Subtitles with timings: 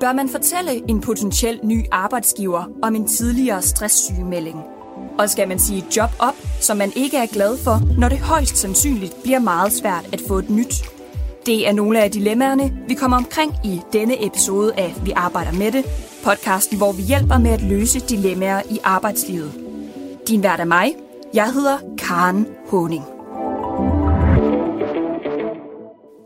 [0.00, 4.58] Bør man fortælle en potentiel ny arbejdsgiver om en tidligere stresssygemelding?
[5.18, 8.56] Og skal man sige job op, som man ikke er glad for, når det højst
[8.56, 10.74] sandsynligt bliver meget svært at få et nyt?
[11.46, 15.72] Det er nogle af dilemmaerne, vi kommer omkring i denne episode af Vi arbejder med
[15.72, 15.84] det,
[16.24, 19.52] podcasten, hvor vi hjælper med at løse dilemmaer i arbejdslivet.
[20.28, 20.94] Din vært er mig.
[21.34, 23.04] Jeg hedder Karen Honing.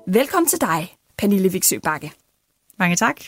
[0.06, 2.12] Velkommen til dig, Pernille Vigsø Bakke.
[2.78, 3.20] Mange tak.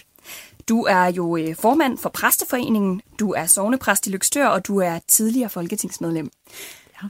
[0.69, 4.99] Du er jo øh, formand for Præsteforeningen, du er sovnepræst i Lykstør, og du er
[5.09, 6.31] tidligere folketingsmedlem.
[7.03, 7.09] Ja.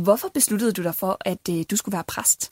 [0.00, 2.50] Hvorfor besluttede du dig for, at øh, du skulle være præst?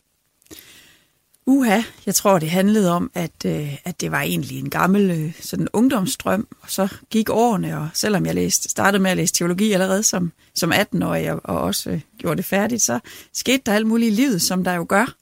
[1.47, 5.41] Uha, jeg tror, det handlede om, at, øh, at det var egentlig en gammel øh,
[5.41, 9.72] sådan ungdomsdrøm, og så gik årene, og selvom jeg læste, startede med at læse teologi
[9.72, 12.99] allerede som, som 18-årig, og, og også øh, gjorde det færdigt, så
[13.33, 15.15] skete der alt muligt i livet, som der jo gør,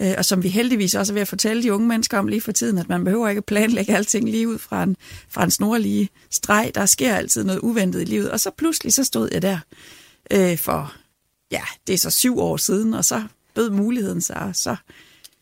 [0.00, 2.40] øh, og som vi heldigvis også er ved at fortælle de unge mennesker om lige
[2.40, 4.96] for tiden, at man behøver ikke planlægge alting lige ud fra en,
[5.28, 6.70] fra en snorlige streg.
[6.74, 9.58] Der sker altid noget uventet i livet, og så pludselig så stod jeg der
[10.30, 10.94] øh, for,
[11.50, 13.22] ja, det er så syv år siden, og så
[13.54, 14.76] bød muligheden sig, og så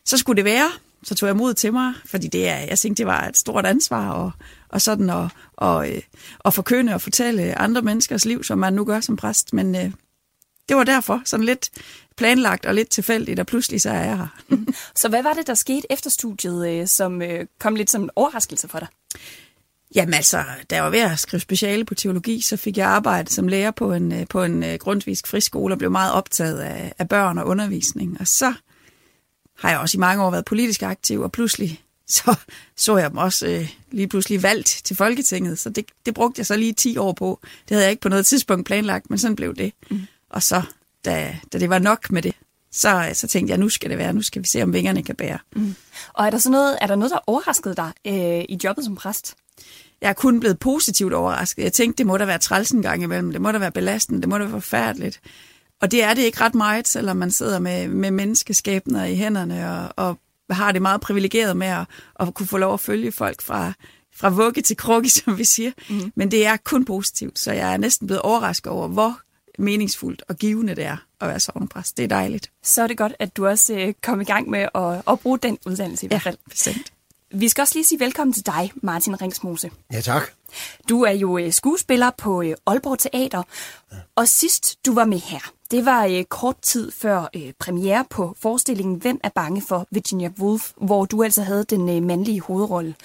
[0.07, 0.71] så skulle det være.
[1.03, 3.65] Så tog jeg mod til mig, fordi det er, jeg tænkte, det var et stort
[3.65, 4.31] ansvar, og,
[4.69, 6.01] og sådan at, og, øh,
[6.45, 9.53] at forkynde og fortælle andre menneskers liv, som man nu gør som præst.
[9.53, 9.91] Men øh,
[10.69, 11.69] det var derfor, sådan lidt
[12.17, 14.27] planlagt og lidt tilfældigt, og pludselig så er jeg her.
[14.95, 18.09] Så hvad var det, der skete efter studiet, øh, som øh, kom lidt som en
[18.15, 18.87] overraskelse for dig?
[19.95, 23.31] Jamen altså, da jeg var ved at skrive speciale på teologi, så fik jeg arbejde
[23.31, 27.09] som lærer på en, øh, på en grundvisk friskole og blev meget optaget af, af
[27.09, 28.17] børn og undervisning.
[28.19, 28.53] Og så
[29.59, 32.35] har jeg også i mange år været politisk aktiv, og pludselig så
[32.75, 36.45] så jeg dem også øh, lige pludselig valgt til Folketinget, så det, det brugte jeg
[36.45, 37.39] så lige 10 år på.
[37.41, 39.73] Det havde jeg ikke på noget tidspunkt planlagt, men sådan blev det.
[39.91, 40.01] Mm.
[40.29, 40.61] Og så,
[41.05, 42.33] da, da det var nok med det,
[42.71, 45.15] så, så tænkte jeg, nu skal det være, nu skal vi se, om vingerne kan
[45.15, 45.39] bære.
[45.55, 45.75] Mm.
[46.13, 48.95] Og er der så noget, er der noget, der overraskede dig øh, i jobbet som
[48.95, 49.35] præst?
[50.01, 51.63] Jeg er kun blevet positivt overrasket.
[51.63, 54.21] Jeg tænkte, det må da være træls en gang imellem, det må da være belastende,
[54.21, 55.21] det må da være forfærdeligt.
[55.81, 59.71] Og det er det ikke ret meget, selvom man sidder med, med menneskeskæbner i hænderne
[59.71, 61.85] og, og har det meget privilegeret med at,
[62.19, 63.73] at kunne få lov at følge folk fra,
[64.15, 65.71] fra vugge til krukke, som vi siger.
[65.89, 66.11] Mm.
[66.15, 69.19] Men det er kun positivt, så jeg er næsten blevet overrasket over, hvor
[69.57, 71.97] meningsfuldt og givende det er at være sovnepræst.
[71.97, 72.51] Det er dejligt.
[72.63, 75.37] Så er det godt, at du også øh, kom i gang med at, at bruge
[75.37, 76.37] den uddannelse i ja, hvert fald.
[76.49, 76.93] bestemt.
[77.31, 79.71] Vi skal også lige sige velkommen til dig, Martin Ringsmose.
[79.93, 80.23] Ja, tak.
[80.89, 83.43] Du er jo øh, skuespiller på øh, Aalborg Teater,
[83.91, 83.97] ja.
[84.15, 88.35] og sidst du var med her, det var øh, kort tid før øh, premiere på
[88.39, 92.95] forestillingen Hvem er bange for Virginia Woolf, hvor du altså havde den øh, mandlige hovedrolle.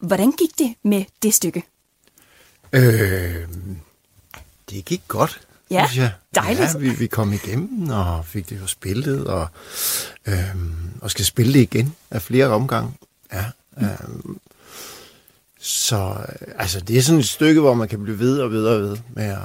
[0.00, 1.62] Hvordan gik det med det stykke?
[2.72, 3.48] Øh,
[4.70, 5.40] det gik godt,
[5.70, 6.12] Ja, jeg.
[6.34, 6.74] dejligt.
[6.74, 9.48] Ja, vi, vi kom igennem og fik det jo spillet, og,
[10.26, 10.56] øh,
[11.00, 12.92] og skal spille det igen af flere omgange.
[13.32, 13.44] Ja,
[13.80, 14.34] øh,
[15.60, 16.16] så
[16.56, 18.96] altså, det er sådan et stykke, hvor man kan blive ved og ved og ved
[19.08, 19.38] med at,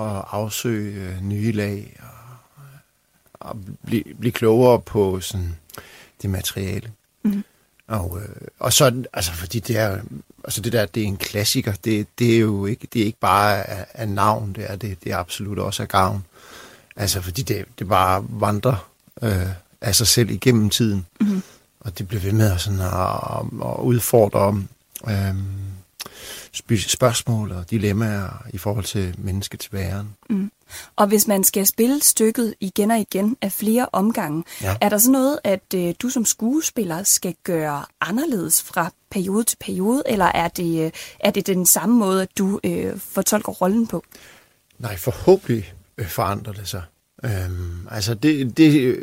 [0.00, 5.56] at afsøge øh, nye lag og, og blive, blive klogere på sådan
[6.22, 6.92] det materiale.
[7.22, 7.44] Mhm.
[7.88, 9.98] Og, øh, og så, altså, fordi det er,
[10.44, 13.20] altså det der, det er en klassiker, det, det er jo ikke, det er ikke
[13.20, 16.24] bare af, af navn, det er, det, det er absolut også af gavn.
[16.96, 18.88] Altså, fordi det, det bare vandrer
[19.22, 19.46] øh,
[19.80, 21.06] af sig selv igennem tiden.
[21.20, 21.42] Mhm.
[21.80, 22.92] Og det bliver ved med at, sådan at,
[23.62, 24.62] at udfordre
[25.08, 25.34] øh,
[26.78, 30.14] spørgsmål og dilemmaer i forhold til mennesket til væren.
[30.30, 30.50] Mm.
[30.96, 34.76] Og hvis man skal spille stykket igen og igen af flere omgange, Ja.
[34.80, 39.56] er der så noget, at øh, du som skuespiller skal gøre anderledes fra periode til
[39.60, 43.86] periode, eller er det, øh, er det den samme måde, at du øh, fortolker rollen
[43.86, 44.04] på?
[44.78, 46.82] Nej, forhåbentlig øh, forandrer det sig.
[47.24, 48.96] Øhm, altså det, det,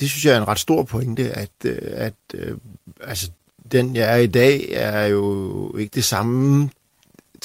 [0.00, 2.56] det synes jeg er en ret stor pointe, at, øh, at øh,
[3.00, 3.30] altså,
[3.72, 6.70] den jeg er i dag er jo ikke det samme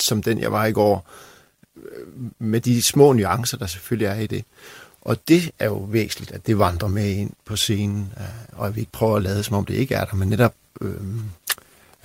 [0.01, 1.07] som den jeg var i går,
[2.39, 4.43] med de små nuancer, der selvfølgelig er i det.
[5.01, 8.25] Og det er jo væsentligt, at det vandrer med ind på scenen, øh,
[8.59, 10.53] og at vi ikke prøver at lade, som om det ikke er der, men netop
[10.81, 10.93] øh,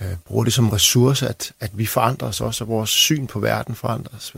[0.01, 3.39] øh, bruger det som ressource, at, at vi forandrer os også, og vores syn på
[3.39, 4.33] verden forandres.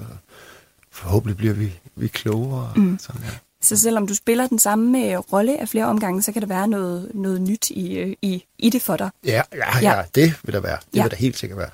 [0.92, 2.74] Forhåbentlig bliver vi, vi klogere.
[2.76, 3.00] Mm.
[3.02, 3.30] Sådan, ja.
[3.62, 6.68] Så selvom du spiller den samme øh, rolle af flere omgange, så kan der være
[6.68, 9.10] noget, noget nyt i, øh, i, i det for dig.
[9.26, 9.98] Ja, ja, Ja.
[9.98, 10.78] ja, det vil der være.
[10.92, 11.02] Det Ja.
[11.02, 11.70] vil der helt sikkert være.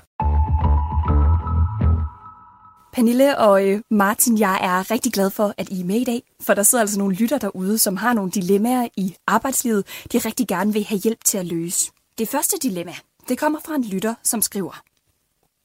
[2.94, 6.22] Pernille og øh, Martin, jeg er rigtig glad for, at I er med i dag,
[6.40, 10.48] for der sidder altså nogle lytter derude, som har nogle dilemmaer i arbejdslivet, de rigtig
[10.48, 11.90] gerne vil have hjælp til at løse.
[12.18, 12.94] Det første dilemma,
[13.28, 14.82] det kommer fra en lytter, som skriver.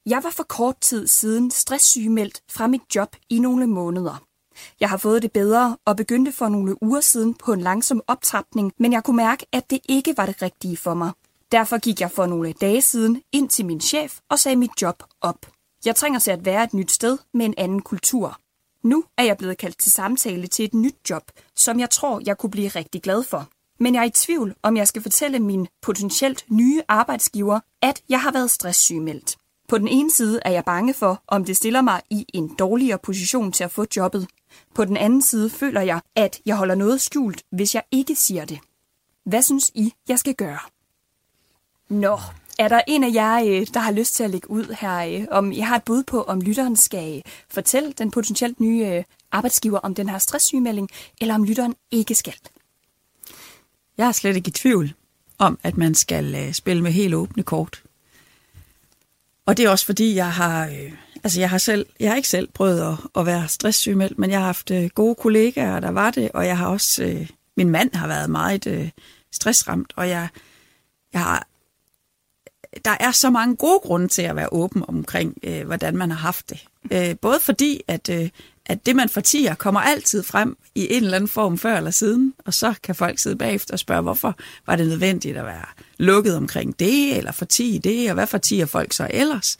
[0.05, 4.23] Jeg var for kort tid siden stresssygemeldt fra mit job i nogle måneder.
[4.79, 8.71] Jeg har fået det bedre og begyndte for nogle uger siden på en langsom optrapning,
[8.79, 11.11] men jeg kunne mærke, at det ikke var det rigtige for mig.
[11.51, 15.03] Derfor gik jeg for nogle dage siden ind til min chef og sagde mit job
[15.21, 15.45] op.
[15.85, 18.39] Jeg trænger til at være et nyt sted med en anden kultur.
[18.83, 21.23] Nu er jeg blevet kaldt til samtale til et nyt job,
[21.55, 23.47] som jeg tror, jeg kunne blive rigtig glad for.
[23.79, 28.21] Men jeg er i tvivl, om jeg skal fortælle min potentielt nye arbejdsgiver, at jeg
[28.21, 29.37] har været stresssygemeldt.
[29.67, 32.97] På den ene side er jeg bange for, om det stiller mig i en dårligere
[32.97, 34.27] position til at få jobbet.
[34.75, 38.45] På den anden side føler jeg, at jeg holder noget skjult, hvis jeg ikke siger
[38.45, 38.59] det.
[39.25, 40.59] Hvad synes I, jeg skal gøre?
[41.89, 42.19] Nå,
[42.59, 45.27] er der en af jer, øh, der har lyst til at lægge ud her, øh,
[45.31, 49.79] om I har et bud på, om lytteren skal øh, fortælle den potentielt nye arbejdsgiver
[49.79, 50.89] om den her stresssygemelding,
[51.21, 52.33] eller om lytteren ikke skal?
[53.97, 54.93] Jeg er slet ikke i tvivl
[55.37, 57.83] om, at man skal spille med helt åbne kort.
[59.45, 60.91] Og det er også fordi, jeg har, øh,
[61.23, 64.39] altså jeg har selv, jeg har ikke selv prøvet at, at være stresssygemeldt, men jeg
[64.39, 68.07] har haft gode kollegaer, der var det, og jeg har også, øh, min mand har
[68.07, 68.89] været meget øh,
[69.31, 70.27] stressramt, og jeg,
[71.13, 71.48] jeg har,
[72.85, 76.17] der er så mange gode grunde til at være åben omkring, øh, hvordan man har
[76.17, 76.65] haft det.
[76.91, 78.29] Øh, både fordi, at, øh,
[78.65, 82.33] at det, man fortiger, kommer altid frem i en eller anden form før eller siden,
[82.45, 84.35] og så kan folk sidde bagefter og spørge, hvorfor
[84.67, 85.65] var det nødvendigt at være
[85.97, 89.57] lukket omkring det, eller fortige det, og hvad fortiger folk så ellers?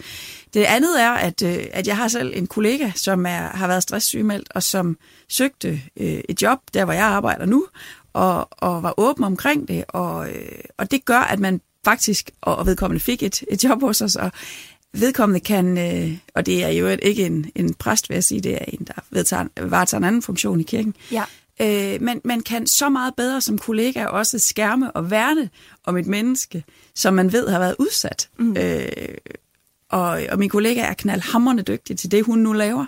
[0.54, 3.84] Det andet er, at, øh, at jeg har selv en kollega, som er, har været
[3.84, 4.98] stresssygemeldt, og som
[5.30, 7.66] søgte øh, et job, der hvor jeg arbejder nu,
[8.14, 12.56] og, og var åben omkring det, og, øh, og det gør, at man faktisk, og,
[12.56, 14.32] og vedkommende fik et, et job hos os, og
[14.94, 18.54] vedkommende kan, øh, og det er jo ikke en, en præst, vil jeg sige, det
[18.54, 21.24] er en, der vedtager, varetager en anden funktion i kirken, Ja.
[21.62, 25.50] Øh, men man kan så meget bedre som kollega også skærme og værne
[25.86, 26.64] om et menneske,
[26.96, 28.30] som man ved har været udsat.
[28.38, 28.58] Mm.
[28.58, 28.88] Øh,
[29.90, 32.86] og, og min kollega er knaldhamrende dygtig til det, hun nu laver.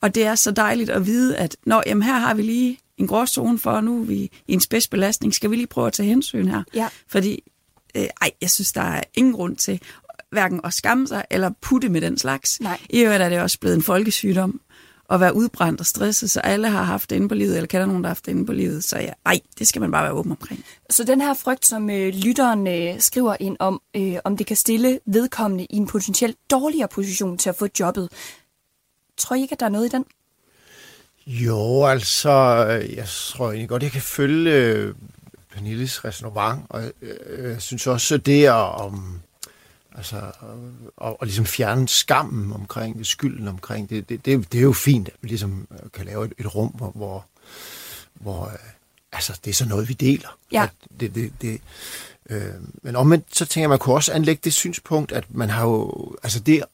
[0.00, 3.06] Og det er så dejligt at vide, at Nå, jamen, her har vi lige en
[3.06, 5.34] gråzone for, og nu er vi i en spidsbelastning.
[5.34, 6.62] Skal vi lige prøve at tage hensyn her?
[6.74, 6.88] Ja.
[7.08, 7.42] Fordi,
[7.96, 9.80] øh, ej, jeg synes, der er ingen grund til
[10.30, 12.60] hverken at skamme sig eller putte med den slags.
[12.60, 12.78] Nej.
[12.90, 14.60] I øvrigt er det også blevet en folkesygdom
[15.10, 17.86] at være udbrændt og stresset, så alle har haft det inde på livet, eller kender
[17.86, 18.84] nogen, der har haft det inde på livet.
[18.84, 20.64] Så ja, ej, det skal man bare være åben omkring.
[20.90, 24.56] Så den her frygt, som øh, lytteren øh, skriver ind om, øh, om det kan
[24.56, 28.08] stille vedkommende i en potentielt dårligere position til at få jobbet,
[29.16, 30.04] tror I ikke, at der er noget i den?
[31.26, 32.30] Jo, altså,
[32.96, 34.94] jeg tror egentlig godt, jeg kan følge øh,
[35.56, 39.20] Pernilles resonemang, og øh, jeg synes også, det er om,
[39.94, 40.32] altså,
[40.96, 45.08] og, og ligesom fjerne skammen omkring skylden omkring det, det, det, det er jo fint,
[45.08, 47.26] at vi ligesom øh, kan lave et, et rum, hvor, hvor,
[48.14, 48.52] hvor øh,
[49.12, 50.38] altså, det er så noget, vi deler.
[50.52, 50.62] Ja.
[50.62, 50.70] At
[51.00, 51.60] det, det, det,
[52.30, 55.64] øh, men omvendt, så tænker jeg, man kunne også anlægge det synspunkt, at man har
[55.64, 56.64] jo, altså det,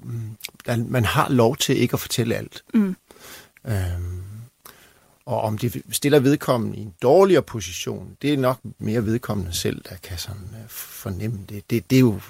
[0.00, 0.36] mm,
[0.66, 2.64] at man har lov til ikke at fortælle alt.
[2.74, 2.96] Mm.
[3.64, 4.21] Øhm,
[5.26, 9.82] og om det stiller vedkommende i en dårligere position, det er nok mere vedkommende selv,
[9.88, 11.70] der kan sådan øh, fornemme det.
[11.70, 11.90] det.
[11.90, 12.20] Det er jo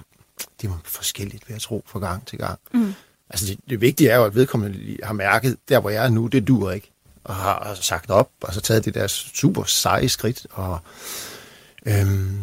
[0.62, 2.58] det er forskelligt, vil jeg tro, fra gang til gang.
[2.74, 2.94] Mm.
[3.30, 6.26] Altså det, det vigtige er jo, at vedkommende har mærket, der hvor jeg er nu,
[6.26, 6.90] det dur ikke.
[7.24, 10.46] Og har har sagt op, og så taget det der super seje skridt.
[10.50, 10.78] Og,
[11.86, 12.40] øhm,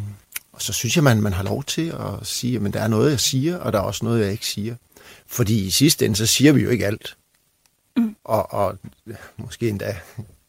[0.54, 3.12] og så synes jeg, man, man har lov til at sige, at der er noget,
[3.12, 4.76] jeg siger, og der er også noget, jeg ikke siger.
[5.28, 7.18] Fordi i sidste ende, så siger vi jo ikke alt.
[7.98, 8.16] Mm.
[8.24, 8.78] Og, og
[9.38, 10.00] måske endda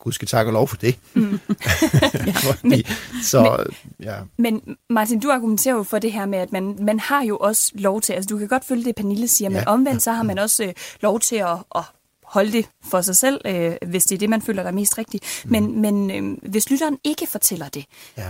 [0.01, 0.97] gud skal takke og lov for det.
[1.15, 1.41] Mm.
[2.45, 2.87] Fordi,
[3.23, 3.65] så,
[4.01, 4.17] ja.
[4.37, 7.73] Men Martin, du argumenterer jo for det her med, at man, man har jo også
[7.75, 9.65] lov til, altså du kan godt følge det, Pernille siger, men Ja.
[9.67, 11.83] omvendt så har man også øh, lov til at, at
[12.25, 14.99] holde det for sig selv, øh, hvis det er det, man føler, der er mest
[14.99, 15.45] rigtigt.
[15.45, 17.85] Men, men øh, hvis lytteren ikke fortæller det,
[18.17, 18.27] ja.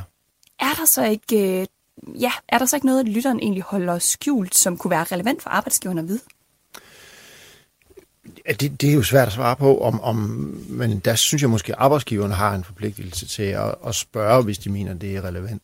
[0.60, 1.60] er der så ikke...
[1.60, 1.66] Øh,
[2.20, 5.42] Ja, er der så ikke noget, at lytteren egentlig holder skjult, som kunne være relevant
[5.42, 6.20] for arbejdsgiveren at vide?
[8.48, 10.16] Ja, det, det er jo svært at svare på, om, om,
[10.68, 14.58] men der synes jeg måske, at arbejdsgiverne har en forpligtelse til at, at spørge, hvis
[14.58, 15.62] de mener, det er relevant.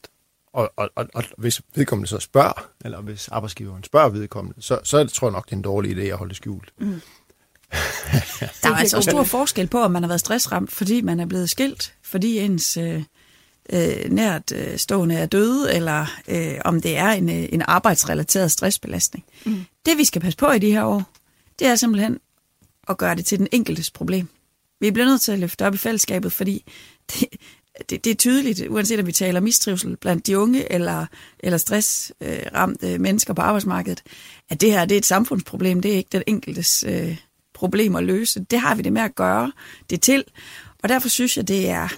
[0.53, 5.07] Og, og, og, og hvis vedkommende så spørger, eller hvis arbejdsgiveren spørger vedkommende, så, så
[5.07, 6.73] tror jeg nok, det er en dårlig idé at holde det skjult.
[6.79, 6.87] Mm.
[8.63, 11.51] Der er altså stor forskel på, om man har været stressramt, fordi man er blevet
[11.51, 13.03] skilt, fordi ens øh,
[13.73, 18.51] øh, nært øh, stående er døde, eller øh, om det er en, øh, en arbejdsrelateret
[18.51, 19.25] stressbelastning.
[19.45, 19.65] Mm.
[19.87, 21.03] Det vi skal passe på i de her år,
[21.59, 22.19] det er simpelthen
[22.89, 24.29] at gøre det til den enkeltes problem.
[24.81, 26.73] Vi bliver nødt til at løfte op i fællesskabet, fordi
[27.13, 27.29] det,
[27.91, 31.07] det, det er tydeligt, uanset om vi taler mistrivsel blandt de unge eller,
[31.41, 34.03] eller stressramte øh, mennesker på arbejdsmarkedet,
[34.51, 37.19] at det her det er et samfundsproblem, det er ikke den enkeltes øh,
[37.55, 38.47] problem at løse.
[38.51, 39.53] Det har vi det med at gøre
[39.91, 40.25] det til,
[40.83, 41.89] og derfor synes jeg, det er,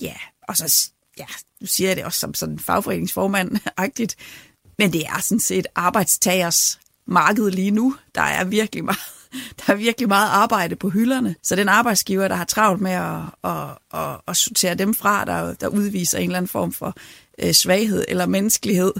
[0.00, 0.14] ja,
[0.48, 1.26] og så, ja,
[1.60, 4.14] nu siger jeg det også som sådan fagforeningsformand-agtigt,
[4.78, 7.96] men det er sådan set arbejdstagers marked lige nu.
[8.14, 8.98] Der er virkelig meget,
[9.66, 11.34] der er virkelig meget arbejde på hylderne.
[11.42, 15.54] Så den arbejdsgiver, der har travlt med at, at, at, at sortere dem fra, der,
[15.54, 16.96] der udviser en eller anden form for
[17.42, 18.92] øh, svaghed eller menneskelighed,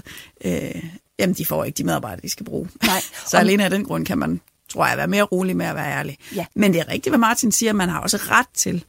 [0.45, 0.83] øh,
[1.19, 2.69] jamen de får ikke de medarbejdere, de skal bruge.
[2.83, 3.01] Nej.
[3.31, 5.91] Så alene af den grund kan man, tror jeg, være mere rolig med at være
[5.91, 6.17] ærlig.
[6.35, 6.45] Ja.
[6.55, 8.85] Men det er rigtigt, hvad Martin siger, man har også ret til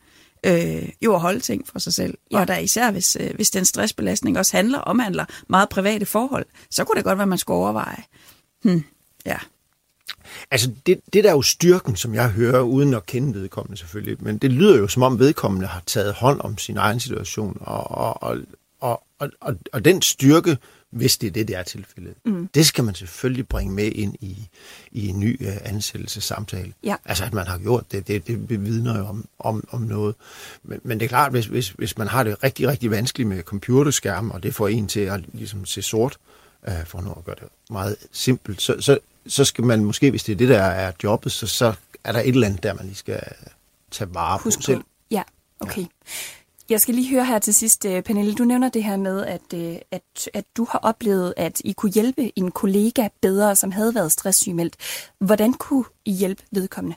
[0.47, 2.19] øh, jo at holde ting for sig selv.
[2.31, 2.40] Ja.
[2.40, 6.85] Og der især, hvis, øh, hvis den stressbelastning også handler, omhandler meget private forhold, så
[6.85, 8.02] kunne det godt være, at man skulle overveje.
[8.62, 8.85] Hmm.
[9.26, 9.37] Ja.
[10.50, 14.16] Altså, det, det der er jo styrken, som jeg hører, uden at kende vedkommende selvfølgelig,
[14.20, 17.90] men det lyder jo som om vedkommende har taget hånd om sin egen situation, og,
[17.90, 18.38] og, og,
[18.80, 20.58] og, og, og, og den styrke,
[20.90, 22.48] hvis det er det, der er tilfældet, mm.
[22.54, 24.48] det skal man selvfølgelig bringe med ind i,
[24.92, 26.72] i en ny uh, ansættelsessamtale.
[26.84, 26.96] Ja.
[27.04, 30.14] Altså, at man har gjort det, det, det bevidner jo om, om, om noget.
[30.62, 33.42] Men, men det er klart, hvis, hvis, hvis man har det rigtig, rigtig vanskeligt med
[33.42, 36.18] computerskærm, og det får en til at ligesom, se sort,
[36.68, 40.25] uh, for nu at gøre det meget simpelt, så, så, så skal man måske, hvis
[40.25, 42.84] det er det, der er jobbet, så, så er der et eller andet, der man
[42.84, 43.20] lige skal
[43.90, 44.80] tage vare Husk på selv.
[45.10, 45.22] Ja,
[45.60, 45.84] okay.
[46.68, 49.54] Jeg skal lige høre her til sidst, øh, Pernille, du nævner det her med, at,
[49.54, 53.94] øh, at, at du har oplevet, at I kunne hjælpe en kollega bedre, som havde
[53.94, 54.76] været stresssygemeldt.
[55.20, 56.96] Hvordan kunne I hjælpe vedkommende?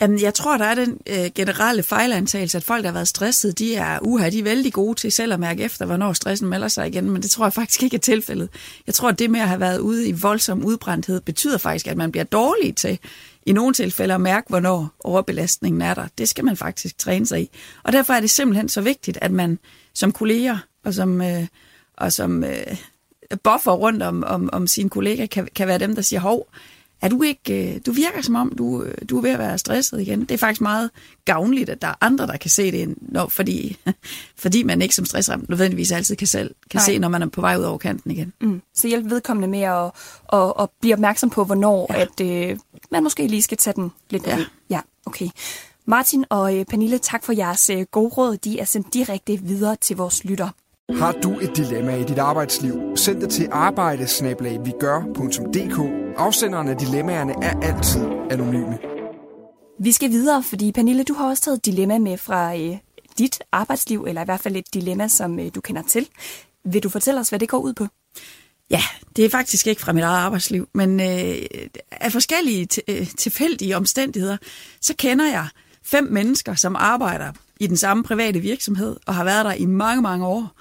[0.00, 3.52] Jamen, jeg tror, der er den øh, generelle fejlantagelse, at folk, der har været stressede,
[3.52, 6.68] de er, uha, de er vældig gode til selv at mærke efter, hvornår stressen melder
[6.68, 8.48] sig igen, men det tror jeg faktisk ikke er tilfældet.
[8.86, 11.96] Jeg tror, at det med at have været ude i voldsom udbrændthed, betyder faktisk, at
[11.96, 12.98] man bliver dårlig til
[13.46, 16.06] i nogle tilfælde at mærke, hvornår overbelastningen er der.
[16.18, 17.50] Det skal man faktisk træne sig i.
[17.82, 19.58] Og derfor er det simpelthen så vigtigt, at man
[19.94, 21.46] som kolleger og som, øh,
[21.96, 22.76] og som øh,
[23.42, 26.48] buffer rundt om, om, om sine kollegaer, kan, kan være dem, der siger, hov,
[27.00, 29.58] er du ikke, øh, du virker som om, du, øh, du er ved at være
[29.58, 30.20] stresset igen.
[30.20, 30.90] Det er faktisk meget
[31.24, 33.76] gavnligt, at der er andre, der kan se det, når, fordi,
[34.42, 36.84] fordi man ikke som stressramt nødvendigvis altid kan selv kan Nej.
[36.84, 38.32] se, når man er på vej ud over kanten igen.
[38.40, 38.62] Mm.
[38.74, 39.90] Så hjælp vedkommende med at,
[40.32, 42.00] at, at blive opmærksom på, hvornår ja.
[42.00, 42.58] at, øh,
[42.90, 44.38] man måske lige skal tage den lidt Ja.
[44.70, 45.28] Ja, okay.
[45.86, 48.36] Martin og øh, Pernille, tak for jeres gode råd.
[48.36, 50.48] De er sendt direkte videre til vores lytter.
[50.96, 52.96] Har du et dilemma i dit arbejdsliv?
[52.96, 55.78] Send det til arbejdesnabelagvigør.dk.
[56.18, 58.78] Afsenderne af dilemmaerne er altid anonyme.
[59.80, 62.76] Vi skal videre, fordi Pernille, du har også taget et dilemma med fra øh,
[63.18, 66.08] dit arbejdsliv, eller i hvert fald et dilemma, som øh, du kender til.
[66.64, 67.86] Vil du fortælle os, hvad det går ud på?
[68.70, 68.82] Ja,
[69.16, 71.36] det er faktisk ikke fra mit eget arbejdsliv, men øh,
[71.90, 74.36] af forskellige t- øh, tilfældige omstændigheder,
[74.80, 75.48] så kender jeg
[75.82, 80.02] fem mennesker, som arbejder i den samme private virksomhed, og har været der i mange,
[80.02, 80.52] mange år,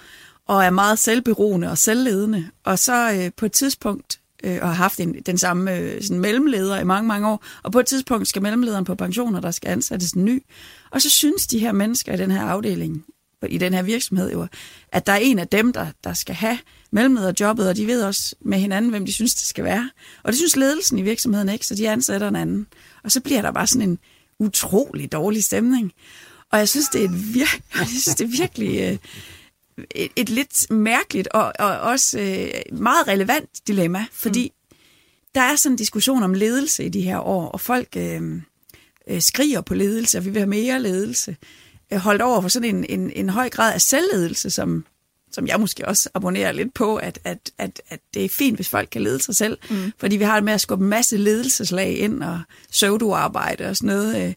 [0.47, 2.49] og er meget selvberoende og selvledende.
[2.63, 6.19] Og så øh, på et tidspunkt, øh, og har haft en, den samme øh, sådan
[6.19, 9.51] mellemleder i mange, mange år, og på et tidspunkt skal mellemlederen på pension, og der
[9.51, 10.43] skal ansættes en ny.
[10.91, 13.05] Og så synes de her mennesker i den her afdeling,
[13.49, 14.47] i den her virksomhed jo,
[14.91, 16.57] at der er en af dem, der, der skal have
[16.91, 19.89] mellemlederjobbet, og de ved også med hinanden, hvem de synes, det skal være.
[20.23, 22.67] Og det synes ledelsen i virksomheden ikke, så de ansætter en anden.
[23.03, 23.99] Og så bliver der bare sådan en
[24.39, 25.91] utrolig dårlig stemning.
[26.51, 28.97] Og jeg synes, det er, et vir- jeg synes, det er virkelig øh,
[29.95, 34.77] et, et lidt mærkeligt og, og også øh, meget relevant dilemma, fordi mm.
[35.35, 38.41] der er sådan en diskussion om ledelse i de her år, og folk øh,
[39.07, 41.37] øh, skriger på ledelse, og vi vil have mere ledelse.
[41.93, 44.85] Øh, holdt over for sådan en, en, en høj grad af selvledelse, som,
[45.31, 48.69] som jeg måske også abonnerer lidt på, at, at, at, at det er fint, hvis
[48.69, 49.91] folk kan lede sig selv, mm.
[49.97, 53.87] fordi vi har det med at skubbe en masse ledelseslag ind og pseudoarbejde og sådan
[53.87, 54.35] noget.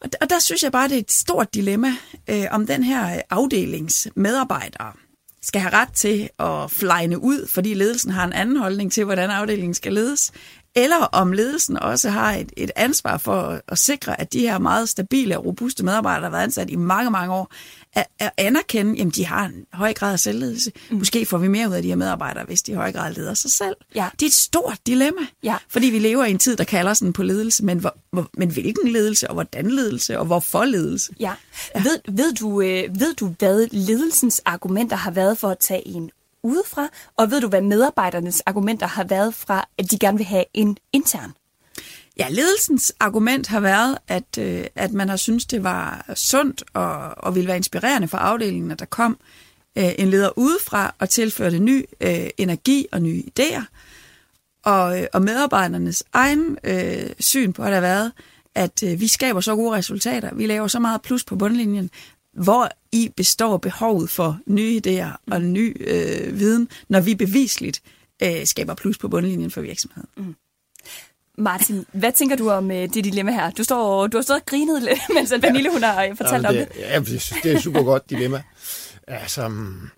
[0.00, 1.92] Og, og der synes jeg bare, det er et stort dilemma,
[2.30, 4.92] øh, om den her øh, afdelings medarbejdere
[5.42, 9.30] skal have ret til at flyne ud, fordi ledelsen har en anden holdning til, hvordan
[9.30, 10.32] afdelingen skal ledes,
[10.74, 14.58] eller om ledelsen også har et, et ansvar for at, at sikre, at de her
[14.58, 17.52] meget stabile og robuste medarbejdere, der har været ansat i mange, mange år,
[17.92, 20.72] at, at anerkende, at de har en høj grad af selvledelse.
[20.90, 20.96] Mm.
[20.98, 23.34] Måske får vi mere ud af de her medarbejdere, hvis de i høj grad leder
[23.34, 23.76] sig selv.
[23.94, 24.08] Ja.
[24.12, 25.56] Det er et stort dilemma, Ja.
[25.68, 28.50] fordi vi lever i en tid, der kalder sådan på ledelse, men, hvor, hvor, men
[28.50, 31.12] hvilken ledelse, og hvordan ledelse, og hvorfor ledelse?
[31.20, 31.32] Ja.
[31.74, 36.10] Ved, ved, du, øh, ved du, hvad ledelsens argumenter har været for at tage en
[36.42, 40.44] udefra, og ved du, hvad medarbejdernes argumenter har været fra, at de gerne vil have
[40.54, 41.32] en intern?
[42.18, 47.14] Ja, ledelsens argument har været, at, øh, at man har syntes, det var sundt og,
[47.16, 49.18] og ville være inspirerende for afdelingen, at der kom
[49.78, 53.62] øh, en leder udefra og tilførte ny øh, energi og nye idéer.
[54.64, 58.12] Og, øh, og medarbejdernes egen øh, syn på det har været,
[58.54, 61.90] at øh, vi skaber så gode resultater, vi laver så meget plus på bundlinjen,
[62.32, 67.82] hvor i består behovet for nye idéer og ny øh, viden, når vi bevisligt
[68.22, 70.08] øh, skaber plus på bundlinjen for virksomheden.
[70.16, 70.34] Mm.
[71.38, 73.50] Martin, hvad tænker du om øh, det dilemma her?
[73.50, 76.54] Du, står, du har stået og grinet lidt, mens Pernille hun har øh, fortalt om
[76.54, 76.80] det, det.
[76.80, 78.42] Ja, jeg synes, det er et super godt dilemma.
[79.06, 79.88] Altså, mm,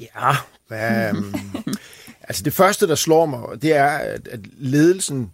[0.00, 0.36] ja,
[0.68, 1.34] hvad, mm,
[2.22, 5.30] altså det første, der slår mig, det er, at, at ledelsen,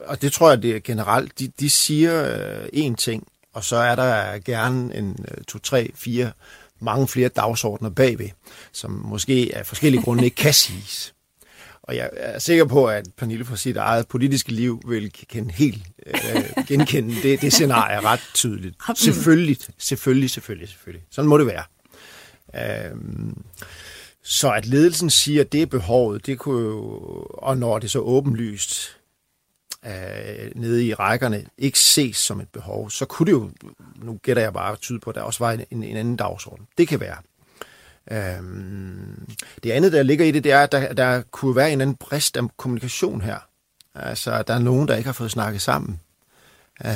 [0.00, 3.76] og det tror jeg, det er generelt, de, de siger øh, én ting, og så
[3.76, 6.32] er der gerne en øh, to, tre, fire,
[6.80, 8.28] mange flere dagsordner bagved,
[8.72, 11.14] som måske af forskellige grunde ikke kan siges.
[11.82, 15.82] Og jeg er sikker på, at Pernille fra sit eget politiske liv vil kende helt
[16.06, 18.76] øh, genkende det, det scenarie ret tydeligt.
[18.96, 21.04] Selvfølgelig, selvfølgelig, selvfølgelig, selvfølgelig.
[21.10, 21.64] Sådan må det være.
[22.54, 23.42] Øhm,
[24.22, 27.98] så at ledelsen siger, at det er behovet, det kunne jo, og når det så
[27.98, 28.96] åbenlyst
[29.86, 33.50] øh, nede i rækkerne ikke ses som et behov, så kunne det jo,
[34.02, 36.66] nu gætter jeg bare tyde på, at der også var en, en anden dagsorden.
[36.78, 37.16] Det kan være.
[38.10, 39.26] Øhm,
[39.62, 41.96] det andet, der ligger i det, det er, at der, der kunne være en anden
[41.96, 43.38] brist af kommunikation her.
[43.94, 46.00] Altså, der er nogen, der ikke har fået snakket sammen.
[46.84, 46.90] Øh,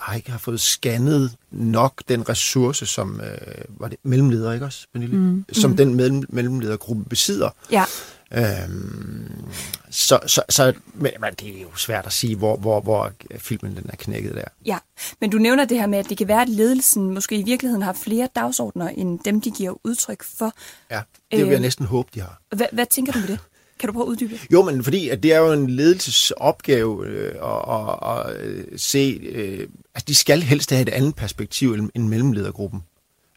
[0.00, 4.86] har ikke har fået scannet nok den ressource, som øh, var det mellemleder, ikke også,
[4.92, 5.16] Pernille?
[5.16, 5.44] Mm.
[5.52, 5.76] Som mm.
[5.76, 7.50] den mellem, mellemledergruppe besidder.
[7.70, 7.84] Ja.
[8.32, 9.44] Øhm,
[9.90, 13.76] så, så, så men, men det er jo svært at sige, hvor, hvor, hvor filmen
[13.76, 14.44] den er knækket der.
[14.66, 14.78] Ja,
[15.20, 17.82] men du nævner det her med, at det kan være, at ledelsen måske i virkeligheden
[17.82, 20.52] har flere dagsordner, end dem, de giver udtryk for.
[20.90, 21.60] Ja, det vil jeg Øh.
[21.60, 22.40] næsten håbe, de har.
[22.56, 23.38] Hvad, hvad tænker du med det?
[23.78, 24.38] Kan du prøve at uddybe?
[24.52, 28.36] Jo, men fordi at det er jo en ledelsesopgave øh, at, at,
[28.72, 32.82] at se, øh, at de skal helst have et andet perspektiv end, end mellemledergruppen.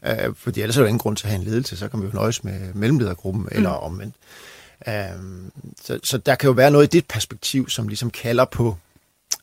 [0.06, 2.06] Øh, fordi ellers er der ingen grund til at have en ledelse, så kan vi
[2.06, 3.48] jo nøjes med mellemledergruppen, mm.
[3.52, 4.14] eller omvendt.
[4.14, 4.59] Øh,
[5.82, 8.76] så, så der kan jo være noget i dit perspektiv, som ligesom kalder på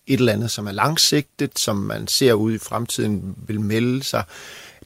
[0.08, 4.23] et eller andet, som er langsigtet, som man ser ud i fremtiden vil melde sig.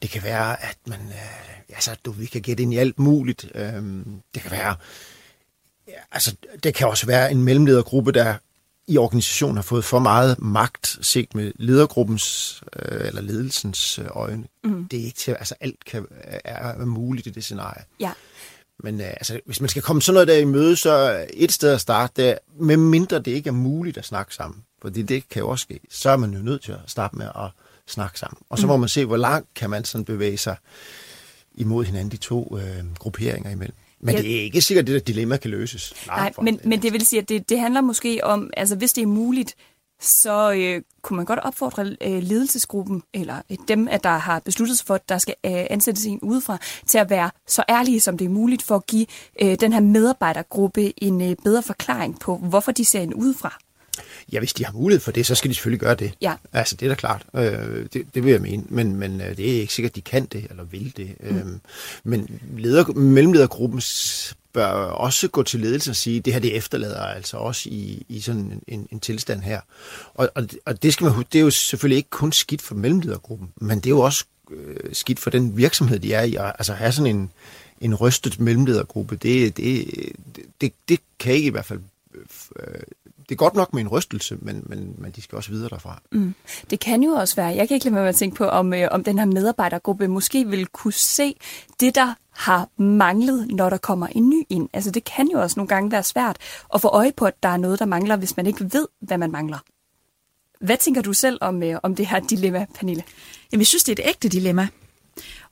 [0.02, 3.46] Det kan være, at man, øh, altså, du, vi kan gætte ind i alt muligt.
[3.56, 3.84] Øh,
[4.34, 4.76] det kan være,
[5.88, 8.36] ja, altså, det kan også være en mellemledergruppe, der
[8.88, 14.44] i organisationen har fået for meget magt set med ledergruppens øh, eller ledelsens øh, øjne.
[14.64, 14.88] Mm.
[14.88, 17.84] Det er ikke til, altså alt kan, er, er muligt i det scenarie.
[18.00, 18.12] Ja.
[18.84, 21.74] Men øh, altså, hvis man skal komme sådan noget der i møde, så et sted
[21.74, 24.64] at starte der, med mindre det ikke er muligt at snakke sammen.
[24.82, 25.80] Fordi det kan jo også ske.
[25.90, 27.50] Så er man jo nødt til at starte med at
[27.88, 28.38] snakke sammen.
[28.50, 30.56] Og så må man se, hvor langt kan man sådan bevæge sig
[31.56, 33.76] imod hinanden, de to øh, grupperinger imellem.
[34.04, 34.22] Men Ja.
[34.22, 35.94] det er ikke sikkert, at det der dilemma kan løses.
[36.08, 38.94] Nej, for- men, men det vil sige, at det, det handler måske om, altså hvis
[38.94, 39.56] det er muligt,
[40.02, 44.78] så øh, kunne man godt opfordre øh, ledelsesgruppen, eller øh, dem, at der har besluttet
[44.78, 48.18] sig for, at der skal øh, ansættes en udefra, til at være så ærlige, som
[48.18, 49.06] det er muligt, for at give
[49.42, 53.58] øh, den her medarbejdergruppe en øh, bedre forklaring på, hvorfor de ser en udefra.
[54.32, 56.14] Ja, hvis de har mulighed for det, så skal de selvfølgelig gøre det.
[56.22, 56.34] Ja.
[56.54, 57.26] Altså, det er da klart.
[57.36, 58.64] Øh, det, det vil jeg mene.
[58.70, 61.16] Men, men øh, det er ikke sikkert, at de kan det, eller vil det.
[61.20, 61.38] Mm.
[61.38, 61.46] Øh,
[62.04, 63.82] men leder, mellemledergruppen
[64.54, 68.06] bør også gå til ledelse og sige, at det her det efterlader altså også i,
[68.10, 69.62] i sådan en, en, tilstand her.
[70.14, 73.50] Og, og, og det, skal man, det er jo selvfølgelig ikke kun skidt for mellemledergruppen,
[73.56, 76.36] men det er jo også øh, skidt for den virksomhed, de er i.
[76.36, 77.32] Og, altså have sådan en,
[77.82, 79.86] en rystet mellemledergruppe, det, det,
[80.36, 81.80] det, det, det kan ikke i hvert fald...
[83.32, 86.02] Det er godt nok med en rystelse, men, men, men de skal også videre derfra.
[86.12, 86.36] Mm.
[86.70, 88.74] Det kan jo også være, jeg kan ikke lade være med at tænke på, om,
[88.74, 91.36] øh, om den her medarbejdergruppe måske vil kunne se
[91.80, 94.70] det, der har manglet, når der kommer en ny ind.
[94.74, 96.38] Altså det kan jo også nogle gange være svært
[96.74, 99.18] at få øje på, at der er noget, der mangler, hvis man ikke ved, hvad
[99.18, 99.58] man mangler.
[100.62, 103.04] Hvad tænker du selv om, øh, om det her dilemma, Pernille?
[103.52, 104.68] Jamen, jeg synes, det er et ægte dilemma.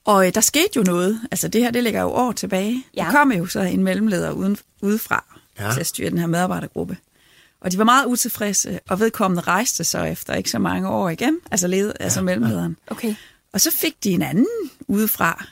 [0.06, 1.22] Og øh, der skete jo noget.
[1.32, 2.84] Altså, det her, det ligger jo år tilbage.
[2.96, 3.04] Ja.
[3.04, 5.24] Der kom jo så en mellemleder uden, udefra
[5.60, 5.72] ja.
[5.74, 6.98] til at styre den her medarbejdergruppe.
[7.62, 11.39] Og de var meget utilfredse, og vedkommende rejste så efter ikke så mange år igen,
[11.52, 12.78] altså, led, altså mellemlederen.
[12.88, 13.15] Okay.
[13.54, 14.48] Og så fik de en anden
[14.88, 15.45] udefra,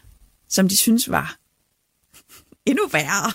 [0.49, 1.37] som de synes var
[2.65, 3.31] endnu værre.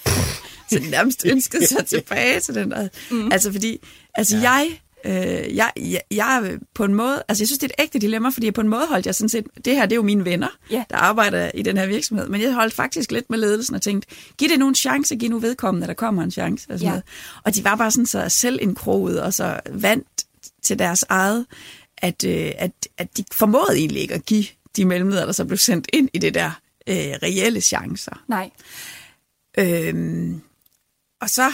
[0.70, 2.88] så de nærmest ønskede sig tilbage til den der.
[3.10, 3.32] Mm.
[3.32, 3.78] Altså fordi,
[4.14, 4.50] altså ja.
[4.50, 7.98] jeg, øh, jeg, jeg, jeg på en måde, altså jeg synes, det er et ægte
[7.98, 10.02] dilemma, fordi jeg på en måde holdt jeg sådan set, det her det er jo
[10.02, 10.84] mine venner, Ja.
[10.90, 14.08] der arbejder i den her virksomhed, men jeg holdt faktisk lidt med ledelsen og tænkte,
[14.38, 16.66] giv det nu en chance, giv nu vedkommende, der kommer en chance.
[16.70, 16.88] Og, sådan Ja.
[16.90, 17.02] noget.
[17.44, 20.24] og de var bare sådan så selvindkroget og så vant
[20.62, 21.46] til deres eget,
[21.98, 24.44] at, øh, at, at de formåede egentlig ikke at give
[24.76, 26.50] de mellemledere, der så blev sendt ind i det der
[26.88, 28.22] øh, reelle chancer.
[28.28, 28.50] Nej.
[29.58, 30.40] Øhm,
[31.20, 31.52] og så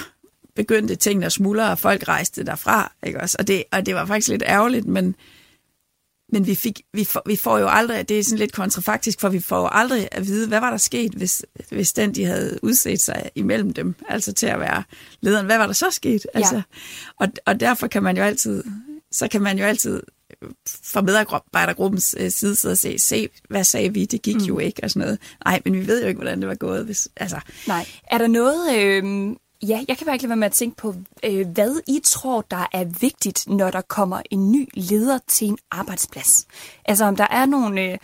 [0.55, 2.93] begyndte tingene at smuldre, og folk rejste derfra.
[3.07, 3.37] Ikke også?
[3.39, 5.15] Og, det, og det var faktisk lidt ærgerligt, men,
[6.33, 9.29] men vi, fik, vi, får, vi får jo aldrig, det er sådan lidt kontrafaktisk, for
[9.29, 12.59] vi får jo aldrig at vide, hvad var der sket, hvis, hvis den, de havde
[12.63, 14.83] udset sig imellem dem, altså til at være
[15.21, 16.27] lederen, hvad var der så sket?
[16.35, 16.63] Altså,
[17.21, 18.65] og, og derfor kan man jo altid,
[19.13, 20.03] så kan man jo altid
[20.85, 24.43] fra medarbejdergruppens øh, side sidde og se, se, hvad sagde vi, det gik mm.
[24.43, 25.19] jo ikke, og sådan noget.
[25.45, 26.85] Nej, men vi ved jo ikke, hvordan det var gået.
[26.85, 27.87] Hvis, altså, Nej.
[28.11, 28.77] Er der noget...
[28.77, 30.95] Øh, ja, jeg kan virkelig være med at tænke på,
[31.25, 35.59] øh, hvad I tror, der er vigtigt, når der kommer en ny leder til en
[35.71, 36.47] arbejdsplads.
[36.85, 37.99] Altså om der er nogle, øh,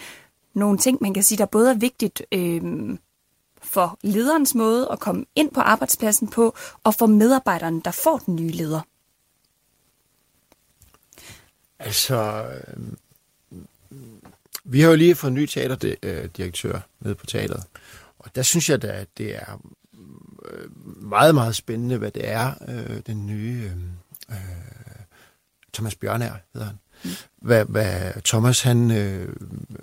[0.54, 2.62] nogle ting, man kan sige, der både er vigtigt øh,
[3.62, 8.36] for lederens måde at komme ind på arbejdspladsen på, og for medarbejderen, der får den
[8.36, 8.80] nye leder.
[11.78, 13.98] Altså, øh,
[14.64, 17.64] vi har jo lige fået en ny teaterdirektør øh, nede på teateret,
[18.18, 19.58] og der synes jeg da, at det er
[21.00, 23.72] meget, meget spændende, hvad det er, øh, den nye
[24.30, 24.36] øh,
[25.72, 26.78] Thomas Bjørnær, hedder han.
[27.42, 29.36] Hvad, hvad Thomas han øh,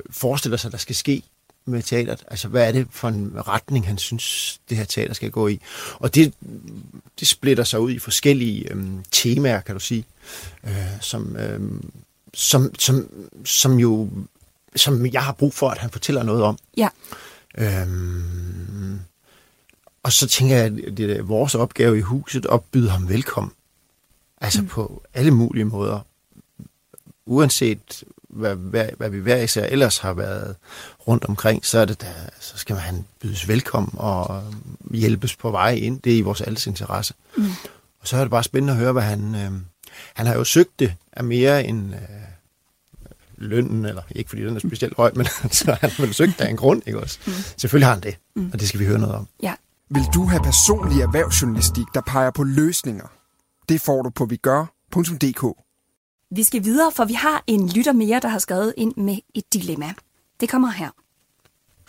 [0.10, 1.24] forestiller sig, der skal ske
[1.66, 2.24] med teateret.
[2.28, 5.62] Altså, hvad er det for en retning, han synes, det her teater skal gå i?
[5.94, 6.34] Og det,
[7.20, 10.06] det splitter sig ud i forskellige øh, temaer, kan du sige,
[10.64, 11.62] øh, som, øh,
[12.34, 13.10] som, som,
[13.46, 14.10] som jo
[14.76, 16.58] som jeg har brug for, at han fortæller noget om.
[16.78, 16.90] Ja.
[17.58, 19.00] Øhm,
[20.06, 23.52] og så tænker jeg, at det er vores opgave i huset at byde ham velkommen.
[24.42, 24.68] Altså mm.
[24.68, 26.00] på alle mulige måder.
[27.26, 30.56] Uanset hvad, hvad, hvad vi hver især ellers har været
[31.08, 34.44] rundt omkring, så, er det da, så skal man bydes velkommen og
[34.92, 36.02] hjælpes på vej ind.
[36.02, 37.14] Det er i vores alles interesse.
[37.38, 37.50] Mm.
[38.00, 39.36] Og så er det bare spændende at høre, hvad han...
[39.36, 39.52] Øh,
[40.14, 41.94] han har jo søgt det af mere end...
[41.94, 42.00] Øh,
[43.38, 46.50] lønnen, eller ikke fordi den er specielt høj, men så har han vel søgt af
[46.50, 47.20] en grund, ikke også?
[47.26, 47.34] Mm.
[47.58, 48.50] Selvfølgelig har han det, mm.
[48.54, 49.28] og det skal vi høre noget om.
[49.44, 49.54] Ja.
[49.90, 53.08] Vil du have personlig erhvervsjournalistik, der peger på løsninger?
[53.70, 55.58] Det får du på vigør.dk.
[56.32, 59.54] Vi skal videre, for vi har en lytter mere, der har skrevet ind med et
[59.54, 59.94] dilemma.
[60.40, 60.90] Det kommer her.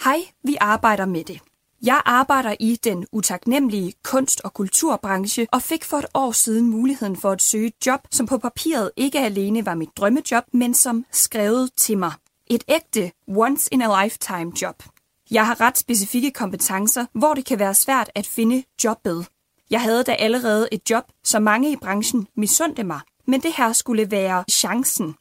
[0.05, 1.41] Hej, vi arbejder med det.
[1.83, 7.17] Jeg arbejder i den utaknemmelige kunst- og kulturbranche og fik for et år siden muligheden
[7.17, 11.05] for at søge et job, som på papiret ikke alene var mit drømmejob, men som
[11.13, 12.13] skrevet til mig.
[12.47, 14.83] Et ægte once-in-a-lifetime job.
[15.31, 19.29] Jeg har ret specifikke kompetencer, hvor det kan være svært at finde jobbet.
[19.71, 23.73] Jeg havde da allerede et job, som mange i branchen misundte mig, men det her
[23.73, 25.15] skulle være chancen.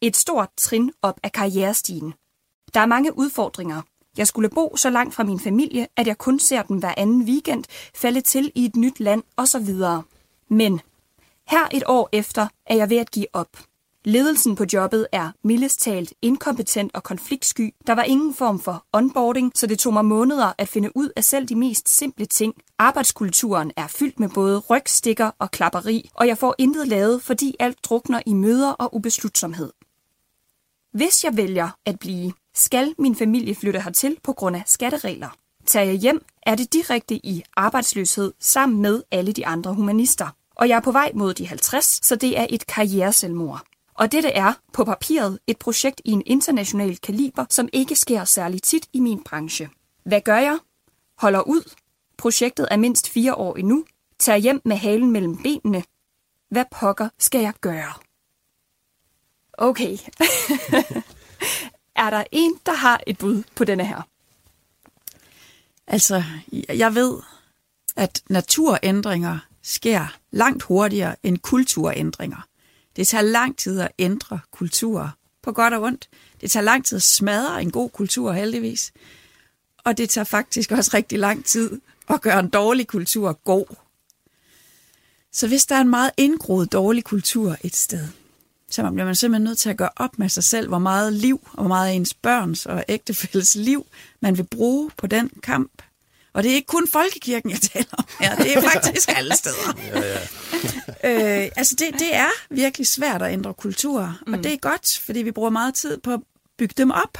[0.00, 2.14] Et stort trin op af karrierestigen.
[2.74, 3.82] Der er mange udfordringer.
[4.16, 7.22] Jeg skulle bo så langt fra min familie, at jeg kun ser dem hver anden
[7.22, 9.74] weekend, falde til i et nyt land osv.
[10.48, 10.80] Men
[11.48, 13.56] her et år efter er jeg ved at give op.
[14.04, 17.74] Ledelsen på jobbet er mildest talt inkompetent og konfliktsky.
[17.86, 21.24] Der var ingen form for onboarding, så det tog mig måneder at finde ud af
[21.24, 22.54] selv de mest simple ting.
[22.78, 27.84] Arbejdskulturen er fyldt med både rygstikker og klapperi, og jeg får intet lavet, fordi alt
[27.84, 29.72] drukner i møder og ubeslutsomhed.
[30.92, 35.28] Hvis jeg vælger at blive, skal min familie flytte hertil på grund af skatteregler.
[35.66, 40.28] Tager jeg hjem, er det direkte i arbejdsløshed sammen med alle de andre humanister.
[40.56, 43.71] Og jeg er på vej mod de 50, så det er et karriereselvmord.
[43.94, 48.62] Og dette er, på papiret, et projekt i en international kaliber, som ikke sker særlig
[48.62, 49.68] tit i min branche.
[50.04, 50.58] Hvad gør jeg?
[51.18, 51.70] Holder ud.
[52.18, 53.84] Projektet er mindst fire år endnu.
[54.18, 55.84] Tager hjem med halen mellem benene.
[56.50, 57.92] Hvad pokker skal jeg gøre?
[59.52, 59.98] Okay.
[62.04, 64.02] er der en, der har et bud på denne her?
[65.86, 66.22] Altså,
[66.68, 67.20] jeg ved,
[67.96, 72.46] at naturændringer sker langt hurtigere end kulturændringer.
[72.96, 75.08] Det tager lang tid at ændre kulturer,
[75.42, 76.08] på godt og ondt.
[76.40, 78.92] Det tager lang tid at smadre en god kultur, heldigvis.
[79.84, 83.76] Og det tager faktisk også rigtig lang tid at gøre en dårlig kultur god.
[85.32, 88.08] Så hvis der er en meget indgroet dårlig kultur et sted,
[88.70, 91.40] så bliver man simpelthen nødt til at gøre op med sig selv, hvor meget liv
[91.52, 93.86] og hvor meget ens børns og ægtefælles liv,
[94.20, 95.82] man vil bruge på den kamp.
[96.34, 98.36] Og det er ikke kun folkekirken, jeg taler om her.
[98.36, 99.74] Det er faktisk alle steder.
[99.86, 101.44] Ja, ja.
[101.44, 104.32] øh, altså det, det er virkelig svært at ændre kultur, mm.
[104.32, 106.20] og det er godt, fordi vi bruger meget tid på at
[106.58, 107.18] bygge dem op.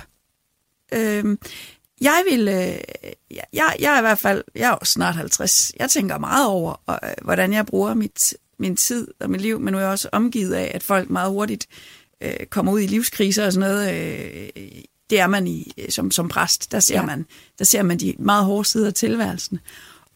[0.92, 1.38] Øh,
[2.00, 2.78] jeg vil, øh,
[3.30, 6.80] jeg, jeg er i hvert fald, jeg er jo snart 50, jeg tænker meget over,
[6.90, 10.08] øh, hvordan jeg bruger mit, min tid og mit liv, men nu er jeg også
[10.12, 11.66] omgivet af, at folk meget hurtigt
[12.20, 13.94] øh, kommer ud i livskriser og sådan noget.
[14.56, 17.06] Øh, det er man i, som, som præst, der ser, ja.
[17.06, 17.26] man,
[17.58, 19.58] der ser man de meget hårde sider af tilværelsen.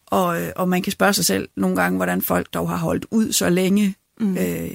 [0.06, 3.06] Og, øh, og man kan spørge sig selv nogle gange, hvordan folk dog har holdt
[3.10, 3.94] ud så længe.
[4.20, 4.36] Mm.
[4.36, 4.70] Øh,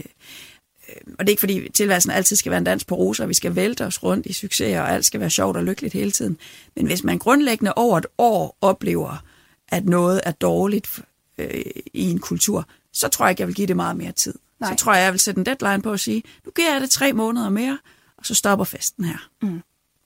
[0.90, 3.34] og det er ikke fordi tilværelsen altid skal være en dans på roser, og vi
[3.34, 6.38] skal vælte os rundt i succeser, og alt skal være sjovt og lykkeligt hele tiden.
[6.76, 9.24] Men hvis man grundlæggende over et år oplever,
[9.68, 11.00] at noget er dårligt
[11.38, 11.62] øh,
[11.94, 14.34] i en kultur, så tror jeg ikke, jeg vil give det meget mere tid.
[14.60, 14.72] Nej.
[14.72, 16.90] Så tror jeg, jeg vil sætte en deadline på at sige, nu giver jeg det
[16.90, 17.78] tre måneder mere,
[18.18, 19.30] og så stopper festen her.
[19.42, 19.62] Mm.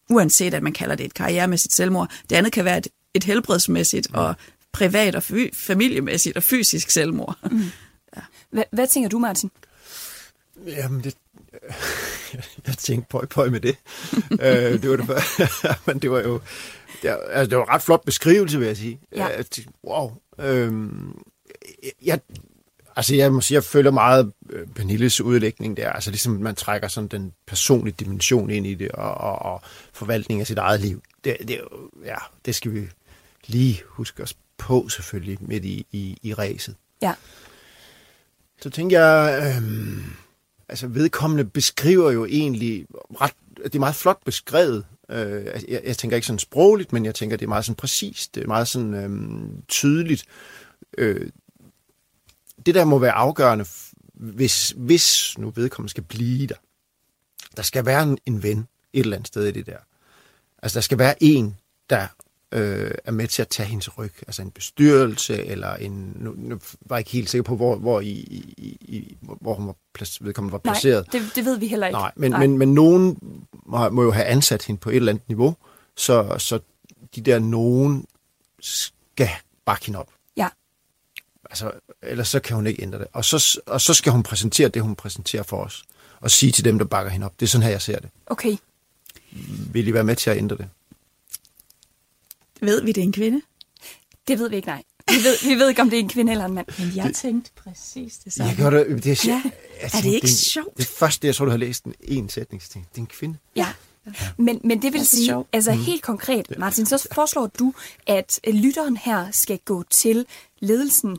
[0.10, 2.12] Uanset at man kalder det et karrieremæssigt selvmord.
[2.30, 4.36] Det andet kan være et, et helbredsmæssigt og
[4.72, 7.38] privat og familiemæssigt og fysisk selvmord.
[7.52, 7.62] Mm.
[8.16, 8.22] Ja.
[8.50, 9.52] Hvad, hvad tænker du, Martin?
[10.66, 11.16] Jamen, det,
[12.68, 13.76] jeg tænkte pøj, pøj med det.
[14.32, 16.42] øh, det var det men det var jo
[17.02, 19.00] det, altså, det var en ret flot beskrivelse, vil jeg sige.
[19.16, 19.26] Ja.
[19.26, 20.12] Jeg tænkte, wow.
[20.40, 21.18] Øhm,
[22.04, 22.20] jeg,
[22.96, 25.90] altså, jeg må sige, jeg føler meget øh, Pernilles udlægning der.
[25.90, 29.62] Altså, ligesom man trækker sådan den personlige dimension ind i det, og, og, og
[29.94, 31.02] forvaltning af sit eget liv.
[31.24, 31.62] Det, det,
[32.06, 32.88] ja, det skal vi
[33.48, 36.76] lige huske os på, selvfølgelig, midt i, i, i ræset.
[37.02, 37.14] Ja.
[38.62, 39.56] Så tænker jeg...
[39.58, 40.04] Øhm,
[40.70, 42.86] altså vedkommende beskriver jo egentlig
[43.22, 44.86] ret, det er meget flot beskrevet.
[45.10, 47.76] Øh, altså, jeg, jeg tænker ikke sådan sprogligt, men jeg tænker, det er meget sådan
[47.76, 50.26] præcist, det er meget sådan øhm, tydeligt.
[50.98, 51.30] Øh,
[52.66, 53.66] det der må være afgørende,
[54.14, 56.56] hvis, hvis nu vedkommende skal blive der.
[57.58, 59.78] Der skal være en, en ven et eller andet sted i det der.
[60.64, 61.58] Altså der skal være en,
[61.90, 62.08] der
[62.52, 64.14] øh, er med til at tage hendes ryg.
[64.28, 66.14] Altså en bestyrelse, eller en...
[66.16, 69.68] Nu, nu var jeg ikke helt sikker på, hvor, hvor, i, i, i, hvor hun
[69.68, 71.14] var, plads, vedkommende var placeret.
[71.14, 72.00] Nej, det, det ved vi heller ikke.
[72.00, 72.40] Nej, men, Nej.
[72.40, 73.18] men, men nogen
[73.66, 75.56] må, må jo have ansat hende på et eller andet niveau,
[75.98, 76.60] så, så
[77.16, 78.06] de der nogen
[78.60, 79.30] skal
[79.66, 80.10] bakke hende op.
[81.56, 81.72] Altså,
[82.04, 83.08] ellers så kan hun ikke ændre det.
[83.14, 85.84] Og så, og så skal hun præsentere det, hun præsenterer for os.
[86.20, 87.40] Og sige til dem, der bakker hende op.
[87.40, 88.10] Det er sådan her, jeg ser det.
[88.26, 88.58] Okay.
[89.72, 90.70] Vil I være med til at ændre det?
[92.62, 93.42] Ved vi, det er en kvinde?
[94.28, 94.84] Det ved vi ikke, nej.
[95.10, 96.68] Vi ved, vi ved ikke, om det er en kvinde eller en mand.
[96.80, 98.50] Men jeg det, tænkte præcis det samme.
[98.50, 99.32] Jeg gør det, det er, ja.
[99.34, 99.42] jeg
[99.92, 100.78] tænkte, er det ikke det, sjovt?
[100.78, 103.08] Det første, jeg tror, du har læst en, en sætning, så tænkte, det er en
[103.08, 103.38] kvinde.
[103.56, 103.68] Ja.
[104.06, 104.12] ja.
[104.38, 105.50] Men, men det vil det sige, sjovt.
[105.54, 105.84] altså mm.
[105.84, 107.74] helt konkret, Martin, så foreslår du,
[108.08, 110.26] at lytteren her skal gå til
[110.60, 111.18] ledelsen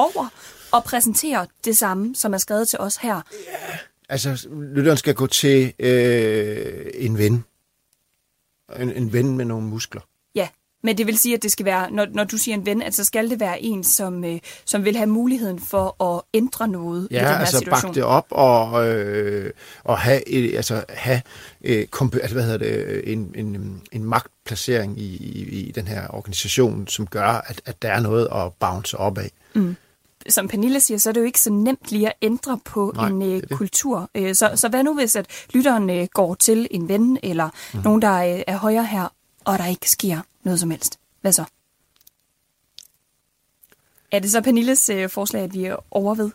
[0.00, 0.28] over
[0.72, 3.14] og præsentere det samme, som er skrevet til os her.
[3.14, 7.44] Ja, altså lytteren skal gå til øh, en ven.
[8.80, 10.00] En, en ven med nogle muskler.
[10.82, 12.94] Men det vil sige, at det skal være, når, når du siger en ven, at
[12.94, 17.08] så skal det være en, som, øh, som vil have muligheden for at ændre noget
[17.10, 17.82] ja, i den her altså situation.
[17.82, 19.52] bakke det op og, øh,
[19.84, 21.22] og have, et, altså have
[21.64, 26.14] øh, komp- altså, hvad hedder det, en, en, en magtplacering i, i, i den her
[26.14, 29.30] organisation, som gør, at, at der er noget at bounce op af.
[29.54, 29.76] Mm
[30.28, 33.08] som Pernille siger, så er det jo ikke så nemt lige at ændre på Nej,
[33.08, 34.10] en øh, kultur.
[34.14, 37.80] Øh, så, så hvad nu hvis, at lytteren øh, går til en ven eller mm.
[37.84, 39.12] nogen, der øh, er højere her,
[39.44, 40.98] og der ikke sker noget som helst.
[41.20, 41.44] Hvad så?
[44.12, 46.30] Er det så Pernilles øh, forslag, at vi er over ved?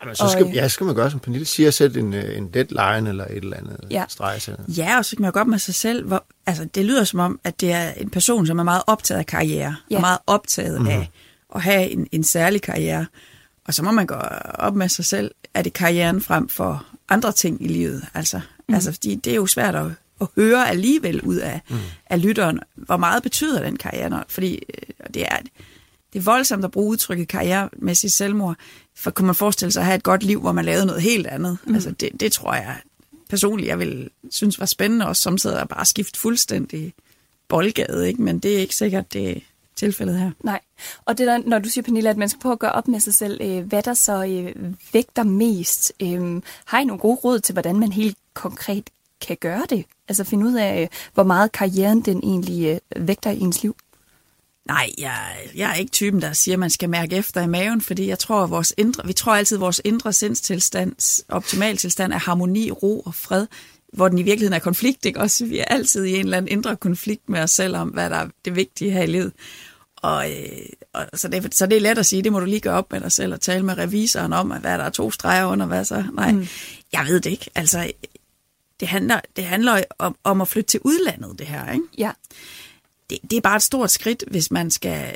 [0.00, 2.48] Jamen, så skal, og, øh, ja, skal man gøre, som Pernille siger, sætte en, en
[2.54, 4.04] deadline eller et eller andet ja.
[4.08, 4.40] streg.
[4.68, 6.06] Ja, og så kan man jo godt med sig selv.
[6.06, 9.18] Hvor, altså, det lyder som om, at det er en person, som er meget optaget
[9.18, 9.96] af karriere, ja.
[9.96, 10.88] og meget optaget mm-hmm.
[10.88, 11.10] af
[11.54, 13.06] at have en, en særlig karriere.
[13.68, 14.14] Og så må man gå
[14.54, 18.06] op med sig selv, er det karrieren frem for andre ting i livet.
[18.14, 18.74] Altså, mm.
[18.74, 21.76] altså fordi det er jo svært at at høre alligevel ud af, mm.
[22.06, 25.36] af lytteren, hvor meget betyder den karriere, fordi øh, det er,
[26.12, 28.56] det er voldsomt at bruge udtrykket karrieremæssigt selvmord,
[28.96, 31.26] for kunne man forestille sig at have et godt liv, hvor man lavede noget helt
[31.26, 31.58] andet.
[31.64, 31.74] Mm.
[31.74, 32.76] Altså det, det tror jeg
[33.28, 36.94] personligt, jeg vil synes var spændende, også samtidig at bare skifte fuldstændig
[37.48, 38.22] boldgade, ikke?
[38.22, 39.42] men det er ikke sikkert, det
[39.78, 40.30] tilfældet her.
[40.44, 40.60] Nej,
[41.04, 43.00] og det der, når du siger, Pernille, at man skal prøve at gøre op med
[43.00, 45.92] sig selv, øh, hvad der så øh, vægter mest.
[46.02, 49.84] Øh, har I nogle gode råd til, hvordan man helt konkret kan gøre det?
[50.08, 53.76] Altså finde ud af, øh, hvor meget karrieren den egentlig øh, vægter i ens liv?
[54.68, 57.80] Nej, jeg, jeg er ikke typen, der siger, at man skal mærke efter i maven,
[57.80, 62.12] fordi jeg tror, at vores indre, vi tror altid, at vores indre sindstilstand, optimal tilstand
[62.12, 63.46] er harmoni, ro og fred,
[63.92, 65.04] hvor den i virkeligheden er konflikt.
[65.04, 65.20] Ikke?
[65.20, 68.10] Også, vi er altid i en eller anden indre konflikt med os selv om, hvad
[68.10, 69.32] der er det vigtige her i livet.
[70.02, 72.60] Og, øh, og så, det, så det er let at sige, det må du lige
[72.60, 75.10] gøre op med dig selv og tale med revisoren om, at hvad der er to
[75.10, 76.04] streger under, hvad så?
[76.12, 76.46] Nej, mm.
[76.92, 77.50] jeg ved det ikke.
[77.54, 77.92] Altså,
[78.80, 81.72] det handler, det handler om, om at flytte til udlandet, det her.
[81.72, 81.84] Ikke?
[81.98, 82.10] Ja.
[83.10, 85.14] Det, det er bare et stort skridt, hvis man skal,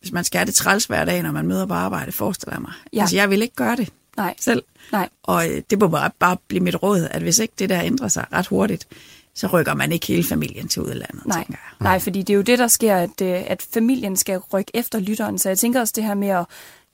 [0.00, 2.62] hvis man skal have det træls hver dag, når man møder på arbejde, forestiller jeg
[2.62, 2.72] mig.
[2.92, 2.96] Ja.
[2.96, 3.02] Ja.
[3.02, 4.34] Altså, jeg vil ikke gøre det Nej.
[4.40, 4.62] selv.
[4.92, 5.08] Nej.
[5.22, 8.08] Og øh, det må bare, bare blive mit råd, at hvis ikke det der ændrer
[8.08, 8.86] sig ret hurtigt,
[9.34, 11.84] så rykker man ikke hele familien til udlandet, Nej, tænker jeg.
[11.84, 14.98] nej, fordi det er jo det, der sker, at, øh, at familien skal rykke efter
[14.98, 15.38] lytteren.
[15.38, 16.44] Så jeg tænker også det her med at,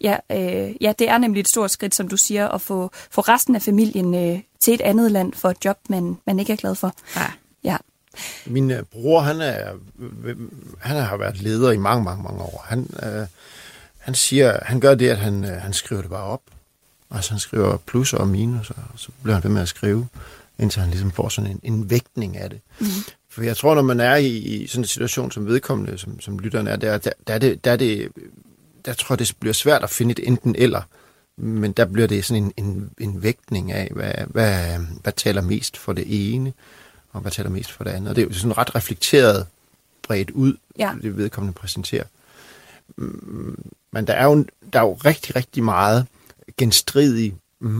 [0.00, 3.20] ja, øh, ja, det er nemlig et stort skridt, som du siger, at få, få
[3.20, 6.56] resten af familien øh, til et andet land for et job, man, man ikke er
[6.56, 6.94] glad for.
[7.16, 7.26] Ja.
[7.64, 7.76] Ja,
[8.46, 9.72] Min øh, bror, han, er,
[10.78, 12.64] han har været leder i mange, mange, mange år.
[12.68, 13.26] Han, øh,
[13.98, 16.40] han siger, han gør det, at han, øh, han skriver det bare op.
[17.10, 20.08] Altså han skriver plusser og minus, og så bliver han ved med at skrive,
[20.58, 22.60] indtil han ligesom får sådan en, en vægtning af det.
[22.80, 22.86] Mm.
[23.28, 26.38] For jeg tror, når man er i, i sådan en situation som vedkommende, som, som
[26.38, 28.08] lytteren er, der, der, der, er det, der, er det,
[28.84, 30.82] der tror jeg, det bliver svært at finde et enten eller.
[31.36, 35.76] Men der bliver det sådan en, en, en vægtning af, hvad, hvad, hvad taler mest
[35.76, 36.52] for det ene,
[37.12, 38.10] og hvad taler mest for det andet.
[38.10, 39.46] Og det er jo sådan ret reflekteret
[40.02, 40.92] bredt ud, Ja.
[41.02, 42.04] det vedkommende præsenterer.
[42.96, 46.06] Mm, Men der er, jo, der er jo rigtig, rigtig meget
[46.56, 47.34] genstridig,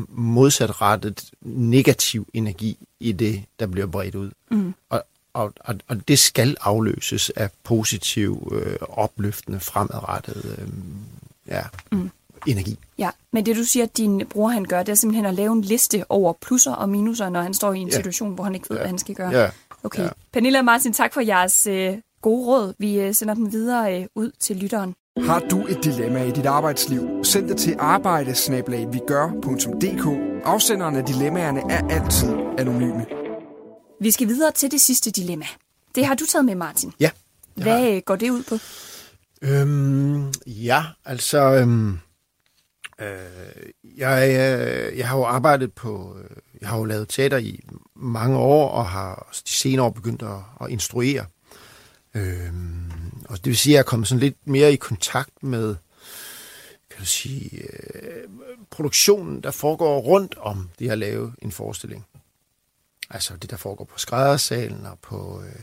[0.08, 4.30] modsatrettet negativ energi i det, der bliver bredt ud.
[4.50, 4.74] Mm.
[4.90, 10.68] Og, og, og, og det skal afløses af positiv, øh, opløftende, fremadrettet øh,
[11.46, 11.62] ja,
[11.92, 12.10] mm.
[12.46, 12.78] energi.
[12.98, 13.10] ja.
[13.32, 15.62] Men det du siger, at din bror han gør, det er simpelthen at lave en
[15.62, 17.94] liste over plusser og minuser, når han står i en Ja.
[17.96, 18.80] situation, hvor han ikke ved, Ja.
[18.82, 19.30] hvad han skal gøre.
[19.30, 19.50] Ja.
[19.82, 20.02] Okay.
[20.02, 20.08] Ja.
[20.32, 22.74] Pernille og Martin, tak for jeres øh, gode råd.
[22.78, 24.94] Vi øh, sender dem videre øh, ud til lytteren.
[25.26, 27.24] Har du et dilemma i dit arbejdsliv?
[27.24, 30.06] Send det til arbejdesnabelagvigør.dk.
[30.44, 32.28] Afsenderen af dilemmaerne er altid
[32.58, 33.06] anonyme.
[34.00, 35.46] Vi skal videre til det sidste dilemma.
[35.94, 36.92] Det har du taget med, Martin.
[37.00, 37.10] Ja.
[37.54, 38.58] Hvad øh, går det ud på?
[39.42, 41.98] Øhm, ja, altså, øhm,
[43.00, 43.08] øh,
[43.96, 47.60] jeg, øh, jeg har jo arbejdet på, øh, jeg har jo lavet teater i
[47.96, 51.24] mange år, og har de senere år begyndt at, at instruere.
[52.14, 52.87] Øhm,
[53.28, 55.76] og det vil sige, at jeg er kommet sådan lidt mere i kontakt med,
[56.90, 58.28] kan du sige, øh,
[58.70, 62.06] produktionen, der foregår rundt om det at lave en forestilling.
[63.10, 65.60] Altså det, der foregår på skræddersalen og på, øh,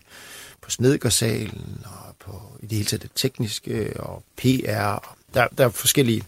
[0.61, 5.15] på snedkersalen og på i det hele taget det tekniske og PR.
[5.33, 6.23] Der, der er forskellige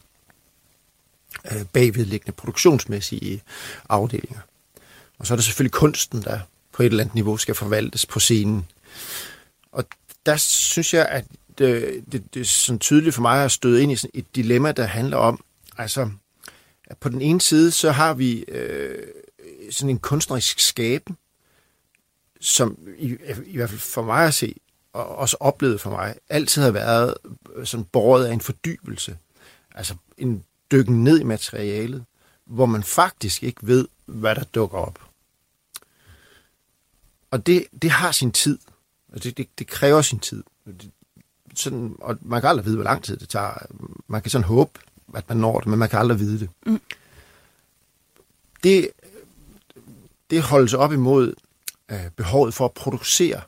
[1.51, 3.43] øh, bagvedliggende produktionsmæssige
[3.89, 4.39] afdelinger.
[5.19, 6.39] Og så er der selvfølgelig kunsten, der
[6.71, 8.65] på et eller andet niveau skal forvaltes på scenen.
[9.71, 9.85] Og
[10.27, 11.25] der synes jeg, at
[11.57, 14.71] det, det, det er sådan tydeligt for mig at støde ind i sådan et dilemma,
[14.71, 15.43] der handler om,
[15.77, 16.09] altså,
[16.83, 19.07] at på den ene side, så har vi øh,
[19.71, 21.17] sådan en kunstnerisk skaben,
[22.41, 24.55] som i, i hvert fald for mig at se,
[24.93, 27.13] og også oplevet for mig, altid har været
[27.55, 29.17] øh, sådan båret af en fordybelse.
[29.75, 32.05] Altså en dykken ned i materialet,
[32.45, 34.99] hvor man faktisk ikke ved, hvad der dukker op.
[37.31, 38.57] Og det, det har sin tid.
[39.13, 40.43] Og det, det, det kræver sin tid.
[40.65, 40.91] Det,
[41.55, 43.53] sådan, og man kan aldrig vide, hvor lang tid det tager.
[44.07, 44.79] Man kan sådan håbe,
[45.15, 46.49] at man når det, men man kan aldrig vide det.
[46.65, 46.81] Mm.
[48.63, 48.89] Det,
[50.29, 51.33] det holdes op imod
[51.91, 53.41] øh, behovet for at producere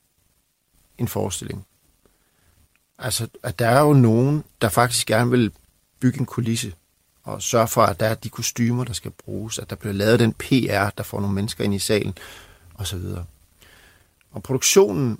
[0.98, 1.66] en forestilling.
[2.98, 5.52] Altså, at der er jo nogen, der faktisk gerne vil
[6.00, 6.74] bygge en kulisse
[7.24, 10.20] og sørge for, at der er de kostymer, der skal bruges, at der bliver lavet
[10.20, 12.18] den PR, der får nogle mennesker ind i salen,
[12.76, 13.02] osv.
[14.32, 15.20] Og produktionen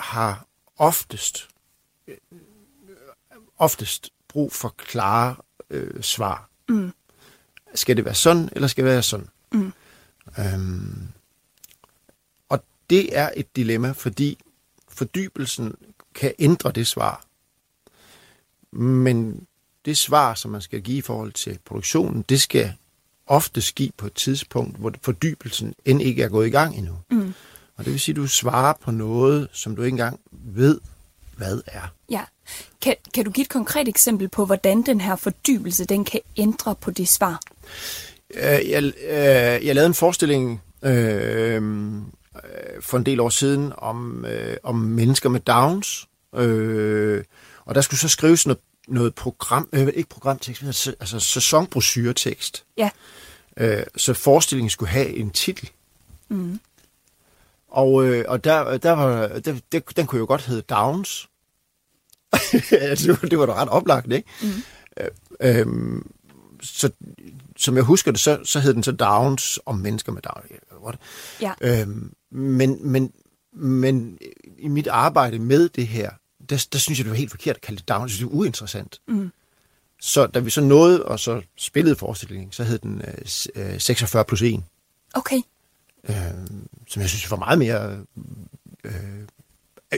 [0.00, 1.48] har oftest,
[2.06, 2.16] øh,
[3.58, 5.36] oftest brug for klare
[5.70, 6.48] øh, svar.
[6.68, 6.92] Mm.
[7.74, 9.28] Skal det være sådan, eller skal det være sådan?
[9.52, 9.72] Mm.
[10.38, 11.08] Øhm,
[12.48, 14.38] og det er et dilemma, fordi
[14.88, 15.74] fordybelsen
[16.14, 17.24] kan ændre det svar.
[18.72, 19.46] Men
[19.84, 22.74] det svar, som man skal give i forhold til produktionen, det skal
[23.26, 26.98] ofte ske på et tidspunkt, hvor fordybelsen end ikke er gået i gang endnu.
[27.10, 27.34] Mm.
[27.78, 30.80] Og det vil sige, at du svarer på noget, som du ikke engang ved,
[31.36, 31.92] hvad er.
[32.10, 32.22] Ja.
[32.82, 36.74] Kan, kan du give et konkret eksempel på, hvordan den her fordybelse, den kan ændre
[36.74, 37.40] på det svar?
[38.34, 41.62] Øh, jeg, øh, jeg lavede en forestilling øh,
[42.80, 46.08] for en del år siden om, øh, om mennesker med Downs.
[46.34, 47.24] Øh,
[47.64, 52.64] og der skulle så skrives noget, noget program, øh, ikke programtekst, men altså, altså sæsonbrosyretekst.
[52.76, 52.90] Ja.
[53.56, 55.70] Øh, så forestillingen skulle have en titel.
[56.28, 56.60] Mm.
[57.68, 61.28] Og, øh, og der, der var, der, der, den kunne jo godt hedde Downs.
[62.72, 64.28] det, var, det var da ret oplagt, ikke?
[64.42, 64.48] Mm.
[64.96, 66.02] Øh, øh,
[66.62, 66.90] så
[67.56, 70.46] som jeg husker det, så, så hed den så Downs om mennesker med Downs.
[70.82, 70.98] What?
[71.40, 71.52] Ja.
[71.60, 73.12] Øhm, men, men,
[73.52, 74.18] men
[74.58, 76.10] i mit arbejde med det her,
[76.50, 78.18] der, der synes jeg, det var helt forkert at kalde det Downs.
[78.18, 79.00] Det er uinteressant.
[79.08, 79.30] Mm.
[80.00, 83.02] Så da vi så nåede og så spillede forestillingen, så hed den
[83.54, 84.64] øh, 46 plus 1.
[85.14, 85.40] Okay.
[86.08, 86.14] Øh,
[86.88, 87.98] som jeg synes var meget mere...
[88.84, 88.92] Øh,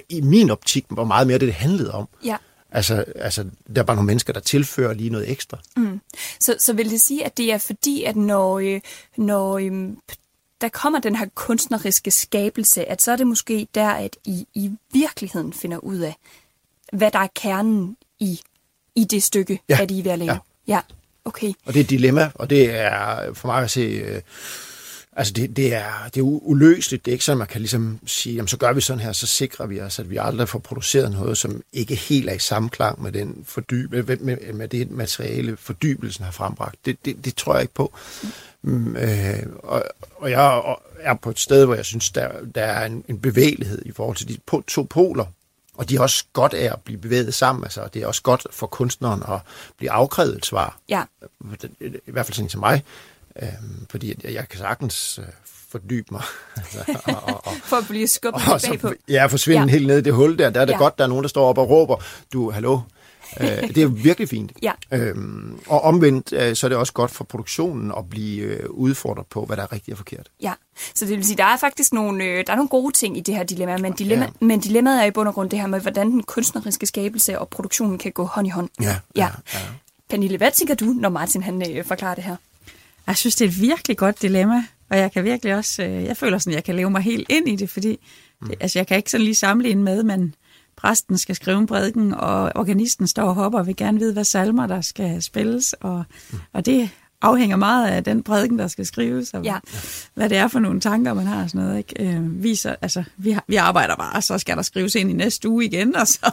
[0.08, 2.08] i min optik var meget mere det, det handlede om.
[2.24, 2.36] Ja.
[2.72, 3.44] Altså, altså,
[3.74, 5.58] der er bare nogle mennesker, der tilfører lige noget ekstra.
[5.76, 6.00] Mm.
[6.40, 8.80] Så, så vil det sige, at det er fordi, at når, øh,
[9.16, 9.88] når øh,
[10.60, 14.70] der kommer den her kunstneriske skabelse, at så er det måske der, at I i
[14.92, 16.16] virkeligheden finder ud af,
[16.92, 18.40] hvad der er kernen i,
[18.94, 19.78] i det stykke, Ja.
[19.82, 20.32] at I er ved at lave.
[20.32, 20.38] Ja.
[20.66, 20.80] ja.
[21.24, 21.52] Okay.
[21.64, 23.80] Og det er et dilemma, og det er for mig at se...
[23.80, 24.20] Øh,
[25.20, 27.04] altså, det, det, er, det er uløseligt.
[27.04, 29.26] Det er ikke sådan, man kan ligesom sige, jamen, så gør vi sådan her, så
[29.26, 33.02] sikrer vi os, at vi aldrig får produceret noget, som ikke helt er i samklang
[33.02, 36.76] med, den fordyb, med, med, med det materiale, fordybelsen har frembragt.
[36.84, 37.94] Det, det, det tror jeg ikke på.
[38.62, 39.84] Mm, øh, og,
[40.16, 40.62] og jeg
[41.00, 44.16] er på et sted, hvor jeg synes, der, der er en, en bevægelighed i forhold
[44.16, 45.24] til de to poler.
[45.74, 47.64] Og de er også godt af at blive bevæget sammen.
[47.64, 49.40] Altså, det er også godt for kunstneren at
[49.78, 51.02] blive afkrævet et svar Ja.
[51.80, 52.84] i hvert fald sådan til mig,
[53.42, 55.24] øhm, fordi jeg, jeg kan sagtens øh,
[55.70, 56.22] fordybe mig.
[56.56, 58.92] altså, og, og, og, For at blive skubbet og lidt så bagpå.
[59.08, 59.66] ja, forsvinde Ja.
[59.68, 60.50] helt ned i det hul der.
[60.50, 60.76] Der er det Ja.
[60.78, 60.82] ja.
[60.82, 61.96] godt, der er nogen, der står op og råber,
[62.32, 62.80] du, hallo.
[63.40, 64.52] Øh, det er virkelig fint.
[64.62, 64.72] Ja.
[64.92, 69.26] Øhm, og omvendt, øh, så er det også godt for produktionen at blive øh, udfordret
[69.26, 70.28] på, hvad der er rigtigt og forkert.
[70.42, 70.52] Ja,
[70.94, 73.20] så det vil sige, der er faktisk nogle, øh, der er nogle gode ting i
[73.20, 74.46] det her dilemma, men, dilemma, Ja.
[74.46, 77.48] men dilemmaet er i bund og grund det her med, hvordan den kunstneriske skabelse og
[77.48, 78.68] produktionen kan gå hånd i hånd.
[78.80, 78.96] Ja, ja.
[79.16, 79.58] ja, ja.
[80.10, 82.36] Pernille, hvad tænker du, når Martin han øh, forklarer det her?
[83.06, 86.16] Jeg synes, det er et virkelig godt dilemma, og jeg kan virkelig også, øh, jeg
[86.16, 87.98] føler sådan, jeg kan leve mig helt ind i det, fordi
[88.46, 90.34] det, altså, jeg kan ikke sådan lige sammenligne med, men
[90.76, 94.24] præsten skal skrive en prædiken, og organisten står og hopper og vil gerne vide, hvad
[94.24, 96.04] salmer der skal spilles, og,
[96.52, 96.90] og det
[97.22, 99.58] afhænger meget af den prædiken, der skal skrives, og Ja.
[100.14, 101.78] hvad det er for nogle tanker, man har og sådan noget.
[101.78, 102.16] Ikke?
[102.16, 105.12] Øh, viser, altså, vi, har, vi arbejder bare, og så skal der skrives ind i
[105.12, 106.30] næste uge igen, og så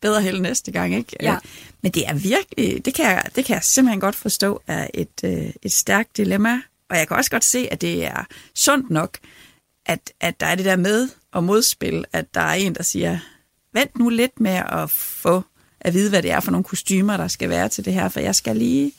[0.00, 0.94] bedre held næste gang.
[0.94, 1.16] Ikke?
[1.20, 1.32] Ja.
[1.34, 1.40] Øh,
[1.82, 5.24] Men det er virkelig, det kan jeg, det kan jeg simpelthen godt forstå, er et,
[5.24, 6.60] øh, et stærkt dilemma.
[6.90, 8.24] Og jeg kan også godt se, at det er
[8.54, 9.18] sundt nok,
[9.86, 13.18] at, at der er det der med og modspil, at der er en, der siger,
[13.72, 15.42] vent nu lidt med at få
[15.80, 18.20] at vide, hvad det er for nogle kostymer, der skal være til det her, for
[18.20, 18.92] jeg skal lige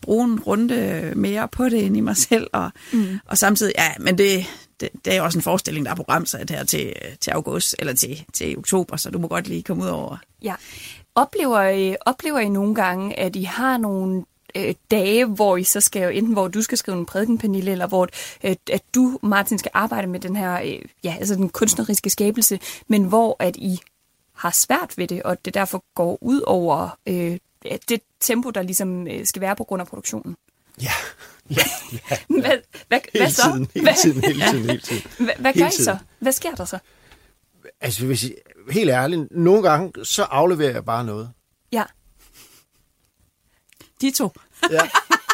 [0.00, 2.46] bruge en runde mere på det end i mig selv.
[2.52, 3.18] Og, mm.
[3.24, 4.46] og samtidig, ja, men det,
[4.80, 7.92] det, det er jo også en forestilling, der er programsat her til, til august, eller
[7.92, 10.16] til, til oktober, så du må godt lige komme ud over.
[10.42, 10.54] Ja.
[11.14, 14.24] Oplever, I, oplever I nogle gange, at I har nogle
[14.56, 17.72] øh, dage, hvor I så skal jo enten, hvor du skal skrive en prædiken, Pernille,
[17.72, 18.08] eller hvor
[18.44, 22.60] øh, at du, Martin, skal arbejde med den her, øh, ja, altså den kunstneriske skabelse,
[22.88, 23.80] men hvor at I
[24.32, 27.38] har svært ved det, og det derfor går ud over øh,
[27.88, 30.36] det tempo, der ligesom øh, skal være på grund af produktionen.
[30.82, 30.90] Ja,
[31.50, 31.56] ja,
[32.10, 32.16] ja.
[32.28, 33.42] Hvad, hvad, hvad Hele så?
[33.42, 35.02] tiden, hele Hvad- tiden, hele tiden, hele tiden.
[35.18, 35.98] Hvad, hvad Hele gør I så?
[36.18, 36.78] Hvad sker der så?
[37.80, 38.32] Altså, hvis jeg,
[38.70, 41.30] helt ærligt, nogle gange, så afleverer jeg bare noget.
[41.72, 41.82] Ja,
[44.00, 44.32] De to.
[44.70, 44.80] Ja.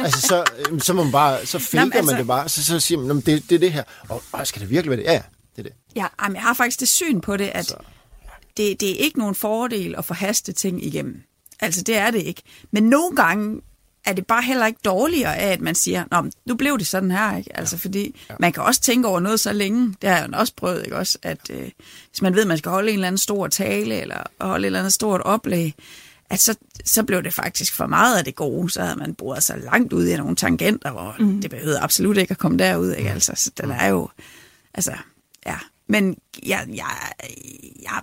[0.00, 2.80] Altså, så, øhm, så, må man bare, så Jamen, altså- man det bare, så, så
[2.80, 3.84] siger man, "Nå, men det, det er det her.
[4.08, 5.04] Og, og skal det virkelig være det?
[5.04, 5.22] Ja, ja,
[5.56, 5.72] det er det.
[5.96, 7.76] Ja, jamen, jeg har faktisk det syn på det, at Så,
[8.56, 11.22] det, det er ikke nogen fordel at få haste ting igennem.
[11.60, 12.42] Altså, det er det ikke.
[12.70, 13.60] Men nogle gange
[14.04, 17.10] er det bare heller ikke dårligere af, at man siger, Nå, nu blev det sådan
[17.10, 17.56] her, ikke?
[17.56, 18.34] Altså, fordi ja.
[18.40, 20.96] man kan også tænke over noget så længe, det har jeg jo også prøvet, ikke
[20.96, 21.70] også, at øh,
[22.10, 24.66] hvis man ved, at man skal holde en eller anden stor tale, eller holde et
[24.66, 25.74] eller andet stort oplæg,
[26.30, 29.42] at så, så blev det faktisk for meget af det gode, så havde man boret
[29.42, 31.42] sig langt ud i nogle tangenter, hvor mm.
[31.42, 33.10] det behøvede absolut ikke at komme derud, ikke?
[33.10, 34.08] Altså, så den er jo,
[34.74, 34.92] altså,
[35.46, 35.58] ja.
[35.86, 37.12] Men jeg, jeg,
[37.82, 38.02] jeg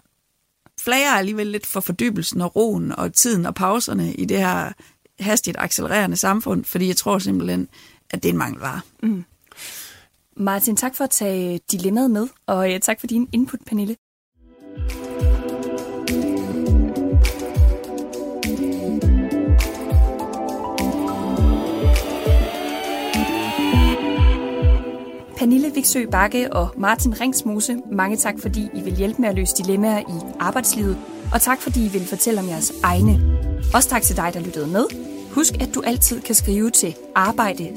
[0.80, 4.74] flager alligevel lidt for fordybelsen og roen og tiden og pauserne i det her
[5.20, 7.67] hastigt accelererende samfund, fordi jeg tror simpelthen,
[8.09, 8.82] at det er en mangelvare.
[9.03, 9.26] Mm.
[10.38, 13.95] Martin, tak for at tage dilemmaet med, og øh, tak for din input, Pernille.
[25.38, 29.55] Pernille Viksø Bakke og Martin Ringsmose, mange tak, fordi I vil hjælpe med at løse
[29.55, 30.97] dilemmaer i arbejdslivet,
[31.34, 33.39] og tak, fordi I vil fortælle om jeres egne.
[33.74, 35.09] Også tak til dig, der lyttede med.
[35.39, 37.69] Husk, at du altid kan skrive til arbejde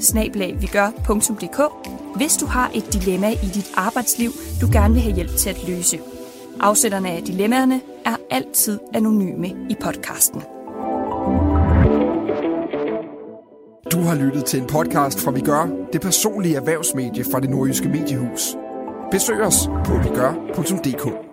[2.15, 5.67] hvis du har et dilemma i dit arbejdsliv, du gerne vil have hjælp til at
[5.67, 5.99] løse.
[6.59, 10.41] Afsætterne af dilemmaerne er altid anonyme i podcasten.
[13.91, 17.89] Du har lyttet til en podcast fra Vi Gør, det personlige erhvervsmedie fra det nordjyske
[17.89, 18.55] mediehus.
[19.11, 21.32] Besøg os på vigør.dk.